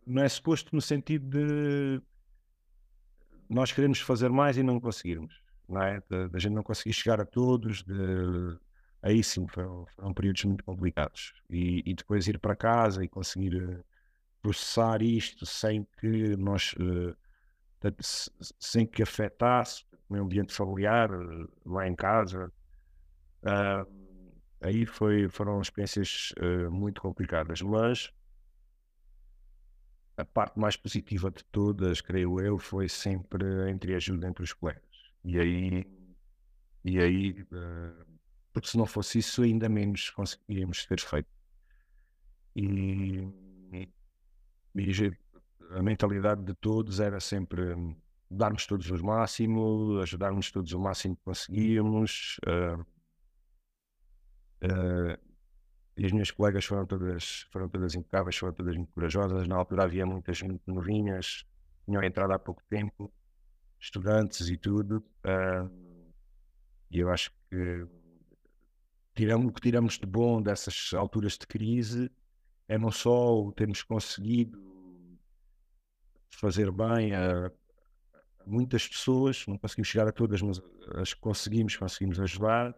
Não 0.05 0.21
é 0.21 0.29
suposto 0.29 0.75
no 0.75 0.81
sentido 0.81 1.27
de 1.29 2.01
nós 3.49 3.71
queremos 3.71 3.99
fazer 3.99 4.29
mais 4.29 4.57
e 4.57 4.63
não 4.63 4.79
conseguirmos, 4.79 5.41
não 5.67 5.81
é? 5.81 6.01
Da 6.31 6.39
gente 6.39 6.53
não 6.53 6.63
conseguir 6.63 6.93
chegar 6.93 7.19
a 7.21 7.25
todos, 7.25 7.83
de, 7.83 7.93
aí 9.01 9.23
sim 9.23 9.47
foram, 9.47 9.85
foram, 9.95 10.13
períodos 10.13 10.43
muito 10.45 10.63
complicados. 10.63 11.33
E, 11.49 11.83
e, 11.85 11.93
depois 11.93 12.27
ir 12.27 12.39
para 12.39 12.55
casa 12.55 13.03
e 13.03 13.07
conseguir 13.07 13.55
eh, 13.61 13.83
processar 14.41 15.01
isto 15.01 15.45
sem 15.45 15.87
que 15.99 16.35
nós. 16.37 16.73
Uh, 16.73 17.15
sem 18.59 18.87
que 18.87 19.03
afetasse 19.03 19.83
o 20.09 20.13
meu 20.13 20.23
ambiente 20.23 20.51
familiar 20.51 21.11
uh, 21.11 21.47
lá 21.65 21.87
em 21.87 21.95
casa, 21.95 22.51
Uh, 23.45 23.87
aí 24.59 24.87
foi, 24.87 25.29
foram 25.29 25.61
experiências 25.61 26.33
uh, 26.39 26.71
muito 26.71 26.99
complicadas, 26.99 27.61
mas 27.61 28.11
a 30.17 30.25
parte 30.25 30.57
mais 30.59 30.75
positiva 30.75 31.29
de 31.29 31.43
todas, 31.45 32.01
creio 32.01 32.39
eu, 32.39 32.57
foi 32.57 32.89
sempre 32.89 33.69
entre 33.69 33.93
ajuda 33.93 34.27
entre 34.27 34.43
os 34.43 34.51
colegas. 34.51 34.81
E 35.25 35.39
aí, 35.39 35.85
e 36.83 36.99
aí 36.99 37.31
uh, 37.51 38.05
porque 38.53 38.69
se 38.69 38.77
não 38.77 38.85
fosse 38.85 39.19
isso, 39.19 39.43
ainda 39.43 39.67
menos 39.67 40.09
conseguiríamos 40.11 40.85
ter 40.85 40.99
feito. 41.01 41.29
E, 42.55 43.27
e, 44.75 45.11
a 45.71 45.83
mentalidade 45.83 46.43
de 46.43 46.53
todos 46.53 46.99
era 46.99 47.19
sempre 47.19 47.75
darmos 48.29 48.65
todos 48.65 48.89
o 48.89 49.03
máximo, 49.03 49.99
ajudarmos 50.01 50.51
todos 50.51 50.71
o 50.71 50.79
máximo 50.79 51.17
que 51.17 51.23
conseguíamos. 51.23 52.37
Uh, 52.47 52.85
Uh, 54.63 55.17
e 55.97 56.05
as 56.05 56.11
minhas 56.11 56.31
colegas 56.31 56.65
foram 56.65 56.85
todas, 56.85 57.47
foram 57.51 57.69
todas 57.69 57.95
impecáveis, 57.95 58.35
foram 58.35 58.53
todas 58.53 58.75
muito 58.75 58.91
corajosas. 58.93 59.47
Na 59.47 59.55
altura 59.55 59.83
havia 59.83 60.05
muitas 60.05 60.41
muito 60.41 60.61
novinhas, 60.65 61.45
tinham 61.85 62.03
entrado 62.03 62.31
há 62.31 62.39
pouco 62.39 62.61
tempo, 62.69 63.11
estudantes 63.85 64.49
e 64.49 64.57
tudo. 64.57 64.97
Uh, 65.23 65.69
e 66.89 66.99
eu 66.99 67.09
acho 67.09 67.31
que 67.49 67.87
tiramos, 69.13 69.47
o 69.47 69.51
que 69.53 69.61
tiramos 69.61 69.97
de 69.97 70.05
bom 70.05 70.41
dessas 70.41 70.91
alturas 70.93 71.37
de 71.37 71.45
crise 71.47 72.11
é 72.67 72.77
não 72.77 72.91
só 72.91 73.39
o 73.39 73.51
termos 73.51 73.83
conseguido 73.83 74.59
fazer 76.31 76.71
bem 76.71 77.13
a, 77.13 77.51
muitas 78.45 78.87
pessoas, 78.87 79.45
não 79.47 79.57
conseguimos 79.57 79.87
chegar 79.87 80.07
a 80.07 80.11
todas, 80.11 80.41
mas 80.41 80.61
as 80.95 81.13
que 81.13 81.21
conseguimos, 81.21 81.75
conseguimos 81.75 82.19
ajudar 82.19 82.75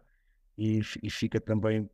e, 0.56 0.80
e 1.02 1.10
fica 1.10 1.40
também 1.40 1.88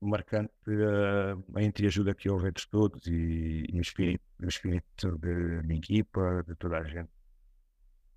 marcante 0.00 0.52
uh, 0.68 1.42
a 1.54 1.62
entreajuda 1.62 2.14
que 2.14 2.28
houve 2.28 2.48
entre 2.48 2.66
todos 2.68 3.06
e, 3.06 3.64
e 3.72 3.78
o, 3.78 3.80
espírito, 3.80 4.24
o 4.42 4.46
espírito 4.46 5.18
de, 5.18 5.62
de, 5.62 5.74
equipa, 5.74 6.44
de 6.46 6.54
toda 6.56 6.78
a 6.78 6.84
gente. 6.84 7.15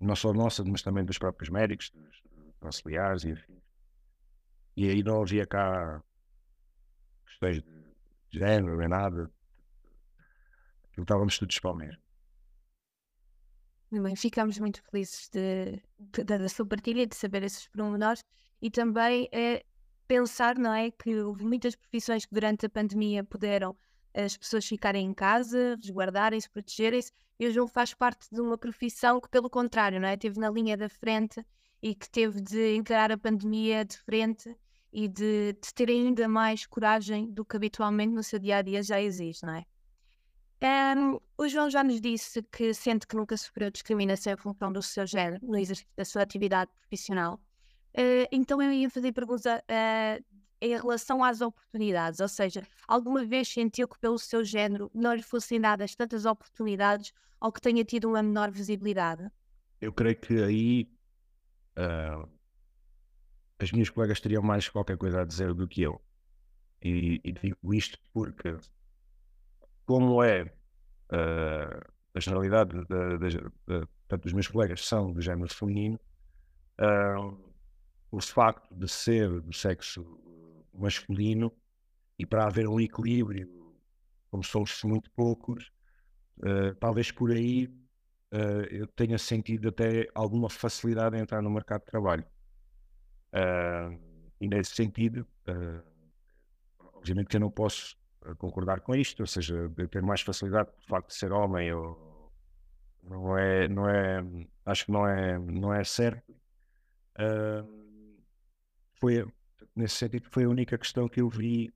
Não 0.00 0.16
só 0.16 0.32
nossa, 0.32 0.64
mas 0.64 0.82
também 0.82 1.04
dos 1.04 1.18
próprios 1.18 1.50
médicos, 1.50 1.90
dos, 1.90 2.22
auxiliares 2.62 3.24
e. 3.24 3.34
E 4.76 4.88
aí 4.88 5.02
não 5.02 5.22
havia 5.22 5.46
cá 5.46 6.02
questões 7.26 7.62
de 7.62 8.38
género, 8.38 8.78
nem 8.78 8.88
nada. 8.88 9.30
Estávamos 10.96 11.38
todos 11.38 11.58
para 11.58 11.70
o 11.70 11.74
mesmo. 11.74 12.02
Bem, 13.90 14.14
ficamos 14.14 14.58
muito 14.58 14.80
felizes 14.84 15.28
de, 15.28 15.82
de, 15.98 16.24
da 16.24 16.48
sua 16.48 16.64
partilha, 16.64 17.06
de 17.06 17.16
saber 17.16 17.42
esses 17.42 17.66
pormenores 17.68 18.22
e 18.62 18.70
também 18.70 19.28
é 19.32 19.64
pensar, 20.06 20.56
não 20.56 20.72
é, 20.72 20.90
que 20.90 21.14
houve 21.16 21.44
muitas 21.44 21.74
profissões 21.74 22.24
que 22.24 22.32
durante 22.32 22.66
a 22.66 22.70
pandemia 22.70 23.24
puderam 23.24 23.76
as 24.14 24.36
pessoas 24.36 24.66
ficarem 24.66 25.06
em 25.06 25.14
casa, 25.14 25.76
resguardarem-se, 25.82 26.50
protegerem-se, 26.50 27.12
e 27.38 27.46
o 27.46 27.52
João 27.52 27.66
faz 27.66 27.94
parte 27.94 28.28
de 28.30 28.40
uma 28.40 28.58
profissão 28.58 29.20
que, 29.20 29.28
pelo 29.28 29.48
contrário, 29.48 30.00
não 30.00 30.08
é, 30.08 30.16
teve 30.16 30.38
na 30.38 30.50
linha 30.50 30.76
da 30.76 30.88
frente 30.88 31.44
e 31.82 31.94
que 31.94 32.08
teve 32.10 32.40
de 32.40 32.76
encarar 32.76 33.10
a 33.10 33.18
pandemia 33.18 33.84
de 33.84 33.96
frente 33.96 34.54
e 34.92 35.08
de, 35.08 35.54
de 35.54 35.74
ter 35.74 35.88
ainda 35.88 36.28
mais 36.28 36.66
coragem 36.66 37.30
do 37.30 37.44
que 37.44 37.56
habitualmente 37.56 38.12
no 38.12 38.22
seu 38.22 38.38
dia 38.38 38.58
a 38.58 38.62
dia 38.62 38.82
já 38.82 39.00
exige, 39.00 39.40
não 39.44 39.54
é? 39.54 39.64
Um, 40.62 41.18
o 41.38 41.48
João 41.48 41.70
já 41.70 41.82
nos 41.82 42.00
disse 42.02 42.42
que 42.42 42.74
sente 42.74 43.06
que 43.06 43.16
nunca 43.16 43.34
sofreu 43.34 43.70
discriminação 43.70 44.34
em 44.34 44.36
função 44.36 44.70
do 44.70 44.82
seu 44.82 45.06
género 45.06 45.40
no 45.42 45.56
exercício 45.56 45.90
da 45.96 46.04
sua 46.04 46.20
atividade 46.20 46.70
profissional. 46.78 47.40
Uh, 47.96 48.28
então 48.30 48.60
eu 48.60 48.70
ia 48.70 48.90
fazer 48.90 49.12
pergunta 49.12 49.64
uh, 49.64 50.24
em 50.60 50.76
relação 50.76 51.24
às 51.24 51.40
oportunidades, 51.40 52.20
ou 52.20 52.28
seja, 52.28 52.62
alguma 52.86 53.24
vez 53.24 53.48
sentiu 53.48 53.88
que 53.88 53.98
pelo 53.98 54.18
seu 54.18 54.44
género 54.44 54.90
não 54.94 55.14
lhe 55.14 55.22
fossem 55.22 55.60
dadas 55.60 55.94
tantas 55.94 56.26
oportunidades 56.26 57.12
ou 57.40 57.50
que 57.50 57.60
tenha 57.60 57.84
tido 57.84 58.08
uma 58.08 58.22
menor 58.22 58.50
visibilidade? 58.50 59.30
Eu 59.80 59.92
creio 59.92 60.16
que 60.16 60.42
aí 60.42 60.90
uh, 61.78 62.28
as 63.58 63.72
minhas 63.72 63.88
colegas 63.88 64.20
teriam 64.20 64.42
mais 64.42 64.68
qualquer 64.68 64.98
coisa 64.98 65.22
a 65.22 65.24
dizer 65.24 65.54
do 65.54 65.66
que 65.66 65.82
eu. 65.82 66.00
E, 66.82 67.20
e 67.24 67.32
digo 67.32 67.74
isto 67.74 67.98
porque 68.12 68.56
como 69.86 70.22
é 70.22 70.42
uh, 70.44 71.92
a 72.14 72.20
generalidade 72.20 72.72
dos 74.22 74.32
meus 74.32 74.48
colegas 74.48 74.86
são 74.86 75.12
do 75.12 75.20
género 75.20 75.52
feminino, 75.52 75.98
uh, 76.80 77.50
o 78.10 78.20
facto 78.20 78.74
de 78.74 78.88
ser 78.88 79.40
do 79.40 79.52
sexo 79.52 80.02
masculino 80.72 81.52
e 82.18 82.26
para 82.26 82.46
haver 82.46 82.68
um 82.68 82.80
equilíbrio, 82.80 83.48
como 84.30 84.44
somos 84.44 84.82
muito 84.84 85.10
poucos, 85.12 85.70
uh, 86.38 86.74
talvez 86.78 87.10
por 87.10 87.30
aí 87.30 87.66
uh, 88.32 88.62
eu 88.70 88.86
tenha 88.88 89.18
sentido 89.18 89.68
até 89.68 90.08
alguma 90.14 90.48
facilidade 90.48 91.16
em 91.16 91.20
entrar 91.20 91.42
no 91.42 91.50
mercado 91.50 91.80
de 91.80 91.86
trabalho. 91.86 92.24
Uh, 93.32 93.98
e 94.40 94.48
nesse 94.48 94.74
sentido, 94.74 95.26
obviamente 96.94 97.28
que 97.28 97.36
eu 97.36 97.40
não 97.40 97.50
posso 97.50 97.94
concordar 98.38 98.80
com 98.80 98.94
isto, 98.94 99.20
ou 99.20 99.26
seja, 99.26 99.70
ter 99.90 100.02
mais 100.02 100.22
facilidade 100.22 100.70
por 100.72 100.82
facto 100.84 101.08
de 101.08 101.14
ser 101.14 101.30
homem, 101.30 101.70
não 103.02 103.36
é, 103.36 103.68
não 103.68 103.88
é, 103.88 104.22
acho 104.64 104.86
que 104.86 104.92
não 104.92 105.06
é, 105.06 105.38
não 105.38 105.74
é 105.74 105.84
certo. 105.84 106.32
Uh, 107.18 107.80
foi, 109.00 109.26
nesse 109.80 109.96
sentido, 109.96 110.28
foi 110.30 110.44
a 110.44 110.48
única 110.48 110.78
questão 110.78 111.08
que 111.08 111.20
eu 111.20 111.28
vi, 111.28 111.72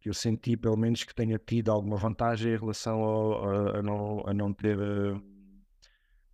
que 0.00 0.08
eu 0.08 0.14
senti 0.14 0.56
pelo 0.56 0.76
menos 0.76 1.04
que 1.04 1.14
tenha 1.14 1.38
tido 1.38 1.70
alguma 1.70 1.96
vantagem 1.96 2.52
em 2.52 2.58
relação 2.58 3.00
ao, 3.00 3.48
a, 3.48 3.78
a, 3.78 3.82
não, 3.82 4.26
a 4.26 4.34
não 4.34 4.52
ter, 4.52 4.78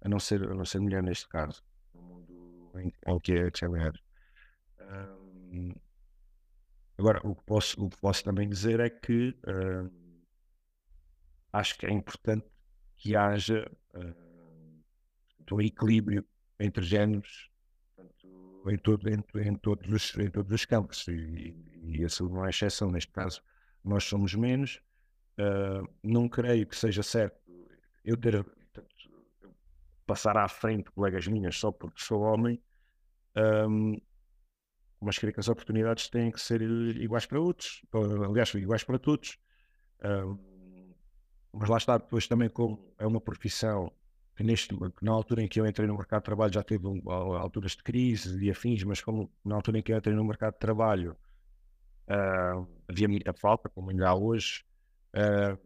a 0.00 0.08
não 0.08 0.18
ser, 0.18 0.42
a 0.50 0.54
não 0.54 0.64
ser 0.64 0.80
mulher 0.80 1.02
neste 1.02 1.28
caso, 1.28 1.62
no 1.94 2.02
mundo 2.02 2.72
em, 2.76 2.92
em 3.06 3.18
que 3.20 3.32
é, 3.32 3.68
mulher. 3.68 3.92
Uh, 4.80 5.74
Agora, 6.98 7.20
o 7.24 7.34
que 7.34 7.42
posso, 7.44 7.84
o 7.84 7.90
que 7.90 7.96
posso 7.96 8.22
também 8.22 8.48
dizer 8.48 8.78
é 8.78 8.88
que 8.88 9.30
uh, 9.30 9.90
acho 11.52 11.76
que 11.76 11.86
é 11.86 11.90
importante 11.90 12.46
que 12.96 13.16
haja 13.16 13.68
uh, 13.94 15.54
um 15.54 15.60
equilíbrio 15.60 16.24
entre 16.60 16.84
géneros 16.84 17.50
em, 18.66 18.78
todo, 18.78 19.08
em, 19.08 19.22
em, 19.36 19.54
todos, 19.56 19.90
os, 19.90 20.16
em 20.18 20.30
todos 20.30 20.52
os 20.52 20.64
campos, 20.64 21.06
e, 21.08 21.54
e 21.82 22.04
a 22.04 22.08
saúde 22.08 22.34
não 22.34 22.46
é 22.46 22.50
exceção. 22.50 22.90
Neste 22.90 23.12
caso, 23.12 23.42
nós 23.84 24.04
somos 24.04 24.34
menos. 24.34 24.80
Uh, 25.38 25.88
não 26.02 26.28
creio 26.28 26.66
que 26.66 26.76
seja 26.76 27.02
certo 27.02 27.40
eu 28.04 28.16
ter 28.16 28.44
passar 30.06 30.36
à 30.36 30.46
frente 30.46 30.90
colegas 30.90 31.26
minhas 31.26 31.56
só 31.56 31.72
porque 31.72 32.02
sou 32.02 32.20
homem. 32.22 32.62
Um, 33.36 33.96
mas 35.00 35.18
creio 35.18 35.32
que 35.32 35.40
as 35.40 35.48
oportunidades 35.48 36.08
têm 36.08 36.30
que 36.30 36.40
ser 36.40 36.62
iguais 36.62 37.26
para 37.26 37.40
outros, 37.40 37.82
aliás, 37.92 38.54
iguais 38.54 38.84
para 38.84 38.98
todos. 38.98 39.36
mas 41.52 41.68
lá 41.68 41.76
está, 41.76 41.98
depois 41.98 42.28
também 42.28 42.48
como 42.48 42.94
é 42.98 43.06
uma 43.06 43.20
profissão 43.20 43.92
que 44.36 44.42
neste, 44.42 44.76
na 45.00 45.12
altura 45.12 45.42
em 45.42 45.48
que 45.48 45.60
eu 45.60 45.66
entrei 45.66 45.86
no 45.86 45.96
mercado 45.96 46.20
de 46.20 46.24
trabalho 46.24 46.52
já 46.52 46.62
teve 46.62 46.86
um, 46.86 47.10
alturas 47.10 47.72
de 47.72 47.82
crise 47.82 48.42
e 48.44 48.50
afins, 48.50 48.82
mas 48.84 49.00
como 49.00 49.30
na 49.44 49.54
altura 49.56 49.78
em 49.78 49.82
que 49.82 49.92
eu 49.92 49.98
entrei 49.98 50.14
no 50.14 50.24
mercado 50.24 50.54
de 50.54 50.58
trabalho 50.58 51.16
uh, 52.08 52.66
havia 52.88 53.08
muita 53.08 53.32
falta, 53.32 53.68
como 53.68 53.90
ainda 53.90 54.08
há 54.08 54.14
hoje, 54.14 54.64
uh, 55.14 55.58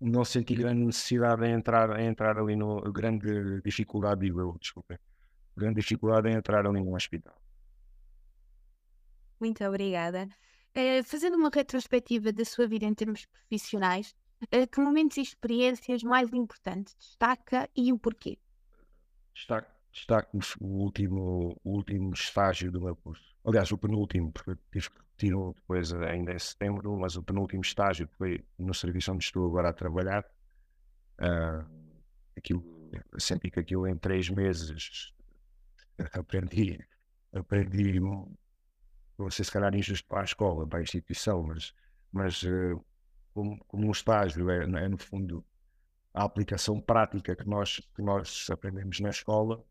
não 0.00 0.24
senti 0.24 0.54
grande 0.54 0.84
necessidade 0.84 1.44
em 1.44 1.52
entrar, 1.52 1.98
em 1.98 2.06
entrar 2.06 2.38
ali 2.38 2.56
no 2.56 2.80
grande 2.92 3.60
dificuldade, 3.62 4.20
digo 4.20 4.40
eu, 4.40 4.56
desculpem 4.58 4.98
grande 5.58 5.80
dificuldade 5.80 6.28
em 6.28 6.34
entrar 6.34 6.64
ali 6.64 6.80
num 6.80 6.94
hospital. 6.94 7.36
Muito 9.40 9.64
obrigada. 9.64 10.28
Uh, 10.76 11.02
fazendo 11.04 11.36
uma 11.36 11.50
retrospectiva 11.52 12.32
da 12.32 12.44
sua 12.44 12.66
vida 12.66 12.84
em 12.84 12.94
termos 12.94 13.26
profissionais, 13.26 14.14
que 14.70 14.80
momentos 14.80 15.16
e 15.16 15.22
experiências 15.22 16.02
mais 16.02 16.32
importantes 16.32 16.94
destaca 16.94 17.68
e 17.74 17.92
o 17.92 17.98
porquê? 17.98 18.38
Destaco, 19.34 19.70
destaco 19.92 20.38
o, 20.60 20.66
último, 20.66 21.56
o 21.64 21.70
último 21.70 22.12
estágio 22.12 22.70
do 22.70 22.80
meu 22.80 22.96
curso. 22.96 23.36
Aliás, 23.44 23.70
o 23.72 23.78
penúltimo, 23.78 24.32
porque 24.32 24.56
tive 24.70 24.90
que 24.90 24.98
repetir 24.98 25.34
um 25.34 25.52
depois 25.52 25.92
ainda 25.92 26.32
em 26.32 26.38
setembro, 26.38 26.96
mas 26.96 27.16
o 27.16 27.22
penúltimo 27.22 27.62
estágio 27.62 28.08
foi 28.18 28.44
no 28.58 28.74
serviço 28.74 29.12
onde 29.12 29.24
estou 29.24 29.46
agora 29.46 29.70
a 29.70 29.72
trabalhar. 29.72 30.24
Uh, 31.20 31.66
aquilo, 32.36 32.90
senti 33.18 33.50
que 33.50 33.60
aquilo 33.60 33.86
em 33.86 33.96
três 33.96 34.28
meses 34.28 35.12
aprendi, 36.12 36.78
aprendi, 37.32 38.00
você 39.16 39.42
se 39.42 39.50
calhar 39.50 39.74
injusto 39.74 40.06
para 40.06 40.20
a 40.20 40.24
escola, 40.24 40.66
para 40.66 40.78
a 40.78 40.82
instituição, 40.82 41.42
mas, 41.42 41.74
mas 42.12 42.44
eh, 42.44 42.76
como, 43.38 43.64
como 43.68 43.86
um 43.86 43.92
estágio 43.92 44.50
é, 44.50 44.64
é, 44.64 44.88
no 44.88 44.98
fundo 44.98 45.44
a 46.12 46.24
aplicação 46.24 46.80
prática 46.80 47.36
que 47.36 47.48
nós, 47.48 47.80
que 47.94 48.02
nós 48.02 48.48
aprendemos 48.50 48.98
na 48.98 49.10
escola, 49.10 49.64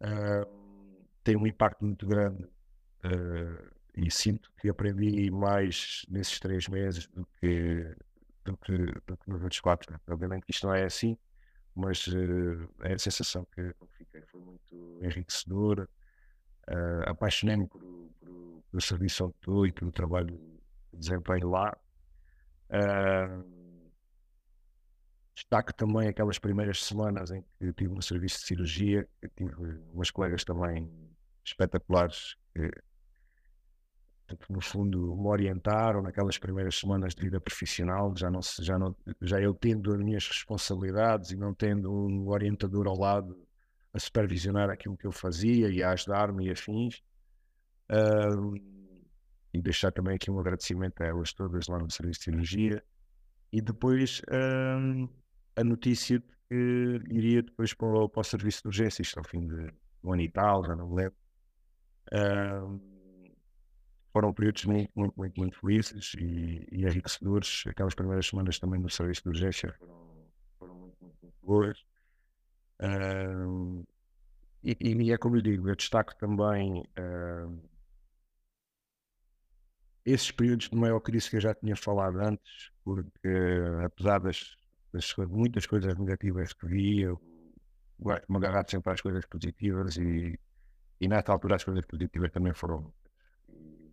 uh, 0.00 0.98
tem 1.22 1.36
um 1.36 1.46
impacto 1.46 1.84
muito 1.84 2.04
grande 2.08 2.42
uh, 2.42 3.70
e 3.94 4.10
sinto 4.10 4.52
que 4.60 4.68
aprendi 4.68 5.30
mais 5.30 6.04
nesses 6.08 6.40
três 6.40 6.66
meses 6.66 7.06
do 7.06 7.24
que, 7.40 7.96
do 8.44 8.56
que, 8.56 8.76
do 9.06 9.16
que 9.16 9.30
nos 9.30 9.42
outros 9.44 9.60
quatro. 9.60 10.00
Obviamente 10.08 10.44
que 10.44 10.50
isto 10.50 10.66
não 10.66 10.74
é 10.74 10.84
assim, 10.84 11.16
mas 11.76 12.04
uh, 12.08 12.68
é 12.82 12.94
a 12.94 12.98
sensação 12.98 13.46
que 13.54 13.72
fiquei 13.96 14.22
foi 14.22 14.40
muito 14.40 14.98
enriquecedora. 15.04 15.88
Uh, 16.68 17.10
Apaixonei-me 17.10 17.68
pelo 17.68 18.80
serviço 18.80 19.26
onde 19.26 19.36
estou 19.36 19.66
e 19.66 19.70
pelo 19.70 19.92
trabalho 19.92 20.36
que 20.90 20.96
desempenho 20.96 21.48
lá. 21.48 21.78
Destaco 25.34 25.72
também 25.74 26.08
aquelas 26.08 26.38
primeiras 26.38 26.84
semanas 26.84 27.30
em 27.30 27.42
que 27.58 27.72
tive 27.72 27.94
no 27.94 28.02
serviço 28.02 28.40
de 28.40 28.46
cirurgia, 28.46 29.08
tive 29.36 29.54
umas 29.92 30.10
colegas 30.10 30.44
também 30.44 30.90
espetaculares 31.44 32.36
que, 32.52 32.70
no 34.52 34.60
fundo, 34.60 35.16
me 35.16 35.26
orientaram 35.26 36.02
naquelas 36.02 36.38
primeiras 36.38 36.76
semanas 36.76 37.14
de 37.14 37.22
vida 37.22 37.40
profissional, 37.40 38.14
já, 38.16 38.30
não, 38.30 38.40
já, 38.42 38.78
não, 38.78 38.94
já 39.22 39.40
eu 39.40 39.54
tendo 39.54 39.94
as 39.94 39.98
minhas 39.98 40.26
responsabilidades 40.26 41.30
e 41.30 41.36
não 41.36 41.54
tendo 41.54 41.90
um 41.90 42.28
orientador 42.28 42.86
ao 42.86 42.98
lado 42.98 43.38
a 43.92 43.98
supervisionar 43.98 44.70
aquilo 44.70 44.96
que 44.96 45.06
eu 45.06 45.12
fazia 45.12 45.70
e 45.70 45.82
a 45.82 45.92
ajudar-me 45.92 46.46
e 46.46 46.50
afins. 46.50 47.02
Uh, 47.90 48.54
e 49.52 49.60
deixar 49.60 49.92
também 49.92 50.16
aqui 50.16 50.30
um 50.30 50.38
agradecimento 50.38 51.02
a 51.02 51.06
elas 51.06 51.32
todas 51.32 51.66
lá 51.68 51.78
no 51.78 51.90
Serviço 51.90 52.20
de 52.20 52.24
Cirurgia. 52.24 52.84
E 53.52 53.60
depois 53.60 54.20
uh, 54.28 55.08
a 55.56 55.64
notícia 55.64 56.18
de 56.18 56.26
que 56.48 57.02
iria 57.10 57.42
depois 57.42 57.74
para 57.74 57.86
o, 57.86 58.08
para 58.08 58.20
o 58.20 58.24
Serviço 58.24 58.62
de 58.62 58.68
Urgência, 58.68 59.02
isto 59.02 59.18
ao 59.18 59.24
fim 59.24 59.46
de 59.46 59.72
um 60.02 60.12
ano 60.12 60.22
e 60.22 60.30
tal, 60.30 60.64
já 60.64 60.74
não 60.74 60.88
me 60.88 60.96
lembro. 60.96 61.16
Uh, 62.12 62.80
foram 64.12 64.32
períodos 64.32 64.64
muito, 64.64 64.90
muito, 64.94 65.14
muito, 65.16 65.40
muito 65.40 65.60
felizes 65.60 66.14
e, 66.14 66.66
e 66.72 66.84
enriquecedores. 66.84 67.64
Aquelas 67.66 67.94
primeiras 67.94 68.26
semanas 68.26 68.58
também 68.58 68.80
no 68.80 68.88
Serviço 68.88 69.22
de 69.22 69.28
Urgência 69.28 69.74
foram, 70.58 70.74
muito, 70.74 70.96
muito, 71.00 71.16
muito 71.22 71.36
boas. 71.42 71.78
Uh, 72.80 73.86
e, 74.62 74.76
e, 74.80 75.12
é 75.12 75.18
como 75.18 75.36
lhe 75.36 75.42
digo, 75.42 75.68
eu 75.68 75.76
destaco 75.76 76.16
também 76.16 76.80
uh, 76.80 77.67
esses 80.12 80.30
períodos 80.30 80.68
de 80.68 80.76
maior 80.76 81.00
crise 81.00 81.28
que 81.30 81.36
eu 81.36 81.40
já 81.40 81.54
tinha 81.54 81.76
falado 81.76 82.18
antes, 82.20 82.70
porque 82.82 83.28
apesar 83.84 84.18
das, 84.18 84.56
das 84.92 85.14
muitas 85.28 85.66
coisas 85.66 85.96
negativas 85.98 86.52
que 86.52 86.66
vi, 86.66 87.00
eu 87.00 87.20
gosto 87.98 88.26
de 88.26 88.32
me 88.32 88.38
agarrar 88.38 88.64
sempre 88.68 88.92
às 88.92 89.00
coisas 89.00 89.26
positivas 89.26 89.96
e, 89.96 90.38
e 91.00 91.08
nessa 91.08 91.32
altura 91.32 91.56
as 91.56 91.64
coisas 91.64 91.84
positivas 91.84 92.30
também 92.30 92.54
foram. 92.54 92.92
E, 93.48 93.92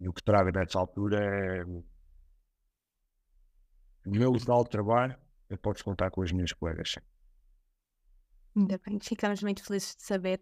e 0.00 0.08
o 0.08 0.12
que 0.12 0.22
trago 0.22 0.50
nessa 0.50 0.78
altura 0.78 1.18
é 1.24 1.64
o 1.64 1.84
meu 4.06 4.30
local 4.30 4.64
de 4.64 4.70
trabalho, 4.70 5.16
eu 5.48 5.58
posso 5.58 5.84
contar 5.84 6.10
com 6.10 6.22
as 6.22 6.32
minhas 6.32 6.52
colegas. 6.52 6.96
Ainda 8.54 8.80
bem, 8.86 8.98
ficamos 9.00 9.42
muito 9.42 9.64
felizes 9.64 9.96
de 9.96 10.02
saber. 10.02 10.40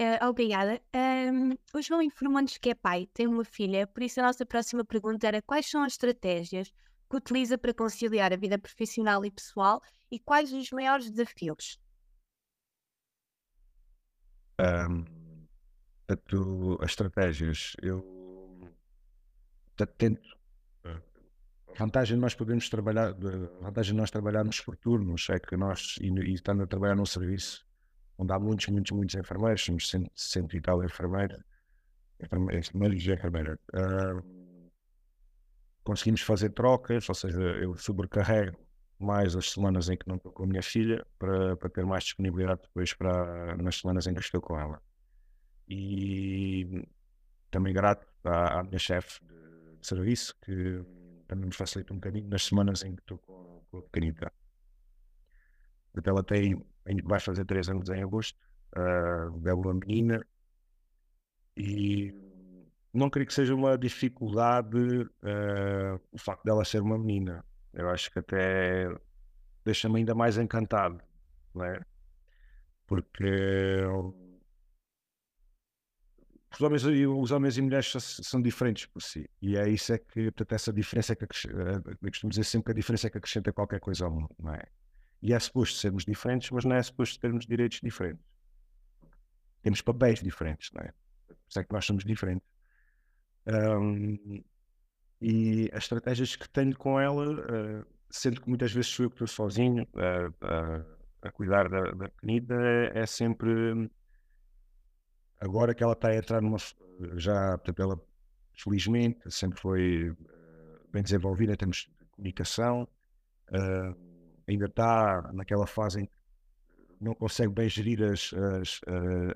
Uh, 0.00 0.26
obrigada. 0.26 0.80
Um, 0.94 1.50
o 1.74 1.82
João 1.82 2.00
informou-nos 2.00 2.56
que 2.56 2.70
é 2.70 2.74
pai, 2.74 3.06
tem 3.12 3.26
uma 3.26 3.44
filha, 3.44 3.86
por 3.86 4.02
isso 4.02 4.18
a 4.18 4.22
nossa 4.22 4.46
próxima 4.46 4.82
pergunta 4.82 5.28
era 5.28 5.42
quais 5.42 5.68
são 5.68 5.82
as 5.82 5.92
estratégias 5.92 6.72
que 7.10 7.16
utiliza 7.16 7.58
para 7.58 7.74
conciliar 7.74 8.32
a 8.32 8.36
vida 8.36 8.58
profissional 8.58 9.22
e 9.26 9.30
pessoal 9.30 9.82
e 10.10 10.18
quais 10.18 10.54
os 10.54 10.70
maiores 10.70 11.10
desafios? 11.10 11.78
Um, 14.58 15.04
portanto, 16.06 16.78
as 16.80 16.90
estratégias, 16.92 17.76
eu 17.82 18.02
tento. 19.98 20.40
A 20.82 21.78
vantagem 21.78 22.16
de 22.16 22.22
nós 22.22 22.34
podermos 22.34 22.70
trabalhar, 22.70 23.10
a 23.10 23.64
vantagem 23.64 23.92
de 23.92 24.00
nós 24.00 24.10
trabalharmos 24.10 24.62
por 24.62 24.78
turnos 24.78 25.28
é 25.28 25.38
que 25.38 25.58
nós, 25.58 25.98
e, 26.00 26.08
e 26.08 26.34
estando 26.34 26.62
a 26.62 26.66
trabalhar 26.66 26.96
num 26.96 27.04
serviço 27.06 27.68
onde 28.20 28.32
há 28.32 28.38
muitos, 28.38 28.66
muitos, 28.68 28.92
muitos 28.92 29.14
enfermeiros, 29.14 29.64
somos 29.64 29.88
cento, 29.88 30.10
cento 30.14 30.56
e 30.56 30.60
tal 30.60 30.84
enfermeiros, 30.84 31.40
enfermeiros 32.52 33.06
e 33.06 33.12
enfermeiras, 33.12 33.58
uh, 33.74 34.22
conseguimos 35.82 36.20
fazer 36.20 36.50
trocas, 36.50 37.08
ou 37.08 37.14
seja, 37.14 37.40
eu 37.40 37.76
sobrecarrego 37.76 38.58
mais 38.98 39.34
as 39.34 39.50
semanas 39.50 39.88
em 39.88 39.96
que 39.96 40.06
não 40.06 40.16
estou 40.16 40.30
com 40.30 40.44
a 40.44 40.46
minha 40.46 40.62
filha 40.62 41.04
para, 41.18 41.56
para 41.56 41.70
ter 41.70 41.86
mais 41.86 42.04
disponibilidade 42.04 42.60
depois 42.62 42.92
para 42.92 43.56
nas 43.56 43.76
semanas 43.76 44.06
em 44.06 44.12
que 44.12 44.20
estou 44.20 44.42
com 44.42 44.58
ela. 44.58 44.80
E 45.66 46.86
também 47.50 47.72
grato 47.72 48.06
à, 48.24 48.60
à 48.60 48.62
minha 48.62 48.78
chefe 48.78 49.24
de, 49.24 49.40
serviço 49.86 50.36
que 50.42 50.84
também 51.26 51.46
me 51.46 51.54
facilita 51.54 51.94
um 51.94 51.96
bocadinho 51.96 52.28
nas 52.28 52.44
semanas 52.44 52.82
em 52.84 52.94
que 52.94 53.00
estou 53.00 53.16
com, 53.18 53.78
a 53.78 53.82
pequenita. 53.82 54.30
Porque 55.90 56.08
ela 56.08 56.22
tem, 56.22 56.62
vai 57.04 57.20
fazer 57.20 57.44
três 57.44 57.68
anos 57.68 57.88
em 57.88 58.02
agosto, 58.02 58.38
é 58.74 59.52
uma 59.54 59.74
menina 59.74 60.24
e 61.56 62.14
não 62.92 63.10
creio 63.10 63.26
que 63.26 63.34
seja 63.34 63.54
uma 63.54 63.76
dificuldade 63.78 64.78
uh, 64.78 66.00
o 66.10 66.18
facto 66.18 66.44
dela 66.44 66.64
ser 66.64 66.82
uma 66.82 66.98
menina. 66.98 67.44
Eu 67.72 67.88
acho 67.88 68.10
que 68.10 68.18
até 68.18 68.88
deixa-me 69.64 69.98
ainda 69.98 70.14
mais 70.14 70.38
encantado, 70.38 71.00
não 71.54 71.64
é? 71.64 71.80
Porque 72.86 73.84
os 76.52 76.60
homens, 76.60 76.84
os 76.84 77.30
homens 77.30 77.56
e 77.58 77.62
mulheres 77.62 77.92
são 78.22 78.42
diferentes 78.42 78.86
por 78.86 79.00
si. 79.00 79.30
E 79.40 79.56
é 79.56 79.68
isso 79.68 79.92
é 79.92 79.98
que, 79.98 80.24
portanto, 80.32 80.52
essa 80.52 80.72
diferença 80.72 81.12
é 81.12 81.16
que 81.16 81.24
eu 81.24 81.28
costumo 82.10 82.30
dizer 82.30 82.44
sempre 82.44 82.66
que 82.66 82.72
a 82.72 82.74
diferença 82.74 83.06
é 83.06 83.10
que 83.10 83.18
acrescenta 83.18 83.52
qualquer 83.52 83.78
coisa 83.80 84.04
ao 84.04 84.10
mundo, 84.10 84.34
não 84.38 84.52
é? 84.54 84.64
E 85.22 85.32
é 85.32 85.38
suposto 85.38 85.76
sermos 85.76 86.04
diferentes, 86.04 86.50
mas 86.50 86.64
não 86.64 86.74
é 86.74 86.82
suposto 86.82 87.20
termos 87.20 87.46
direitos 87.46 87.80
diferentes. 87.82 88.24
Temos 89.62 89.82
papéis 89.82 90.20
diferentes, 90.20 90.70
não 90.72 90.82
é? 90.82 90.92
Por 91.26 91.36
isso 91.48 91.60
é 91.60 91.64
que 91.64 91.72
nós 91.72 91.84
somos 91.84 92.04
diferentes. 92.04 92.48
Um, 93.46 94.42
e 95.20 95.68
as 95.72 95.84
estratégias 95.84 96.34
que 96.34 96.48
tenho 96.48 96.76
com 96.76 96.98
ela, 96.98 97.24
uh, 97.32 97.86
sendo 98.08 98.40
que 98.40 98.48
muitas 98.48 98.72
vezes 98.72 98.90
sou 98.90 99.04
eu 99.04 99.10
que 99.10 99.16
estou 99.16 99.28
sozinho 99.28 99.82
uh, 99.94 100.30
uh, 100.44 100.84
a 101.22 101.30
cuidar 101.30 101.68
da, 101.68 101.82
da 101.92 102.08
pequenita, 102.08 102.54
é, 102.94 103.04
sempre 103.04 103.90
agora 105.38 105.74
que 105.74 105.82
ela 105.82 105.92
está 105.92 106.08
a 106.08 106.16
entrar 106.16 106.40
numa 106.40 106.56
já, 107.16 107.58
portanto, 107.58 107.82
ela 107.82 108.00
felizmente 108.54 109.30
sempre 109.30 109.60
foi 109.60 110.14
bem 110.92 111.02
desenvolvida 111.02 111.52
em 111.52 111.56
termos 111.56 111.90
de 111.98 112.06
comunicação, 112.10 112.88
ainda 114.50 114.66
está 114.66 115.30
naquela 115.32 115.66
fase 115.66 116.02
em 116.02 116.06
que 116.06 116.12
não 117.00 117.14
consegue 117.14 117.52
bem 117.52 117.68
gerir 117.68 118.02
as, 118.02 118.32
as 118.34 118.80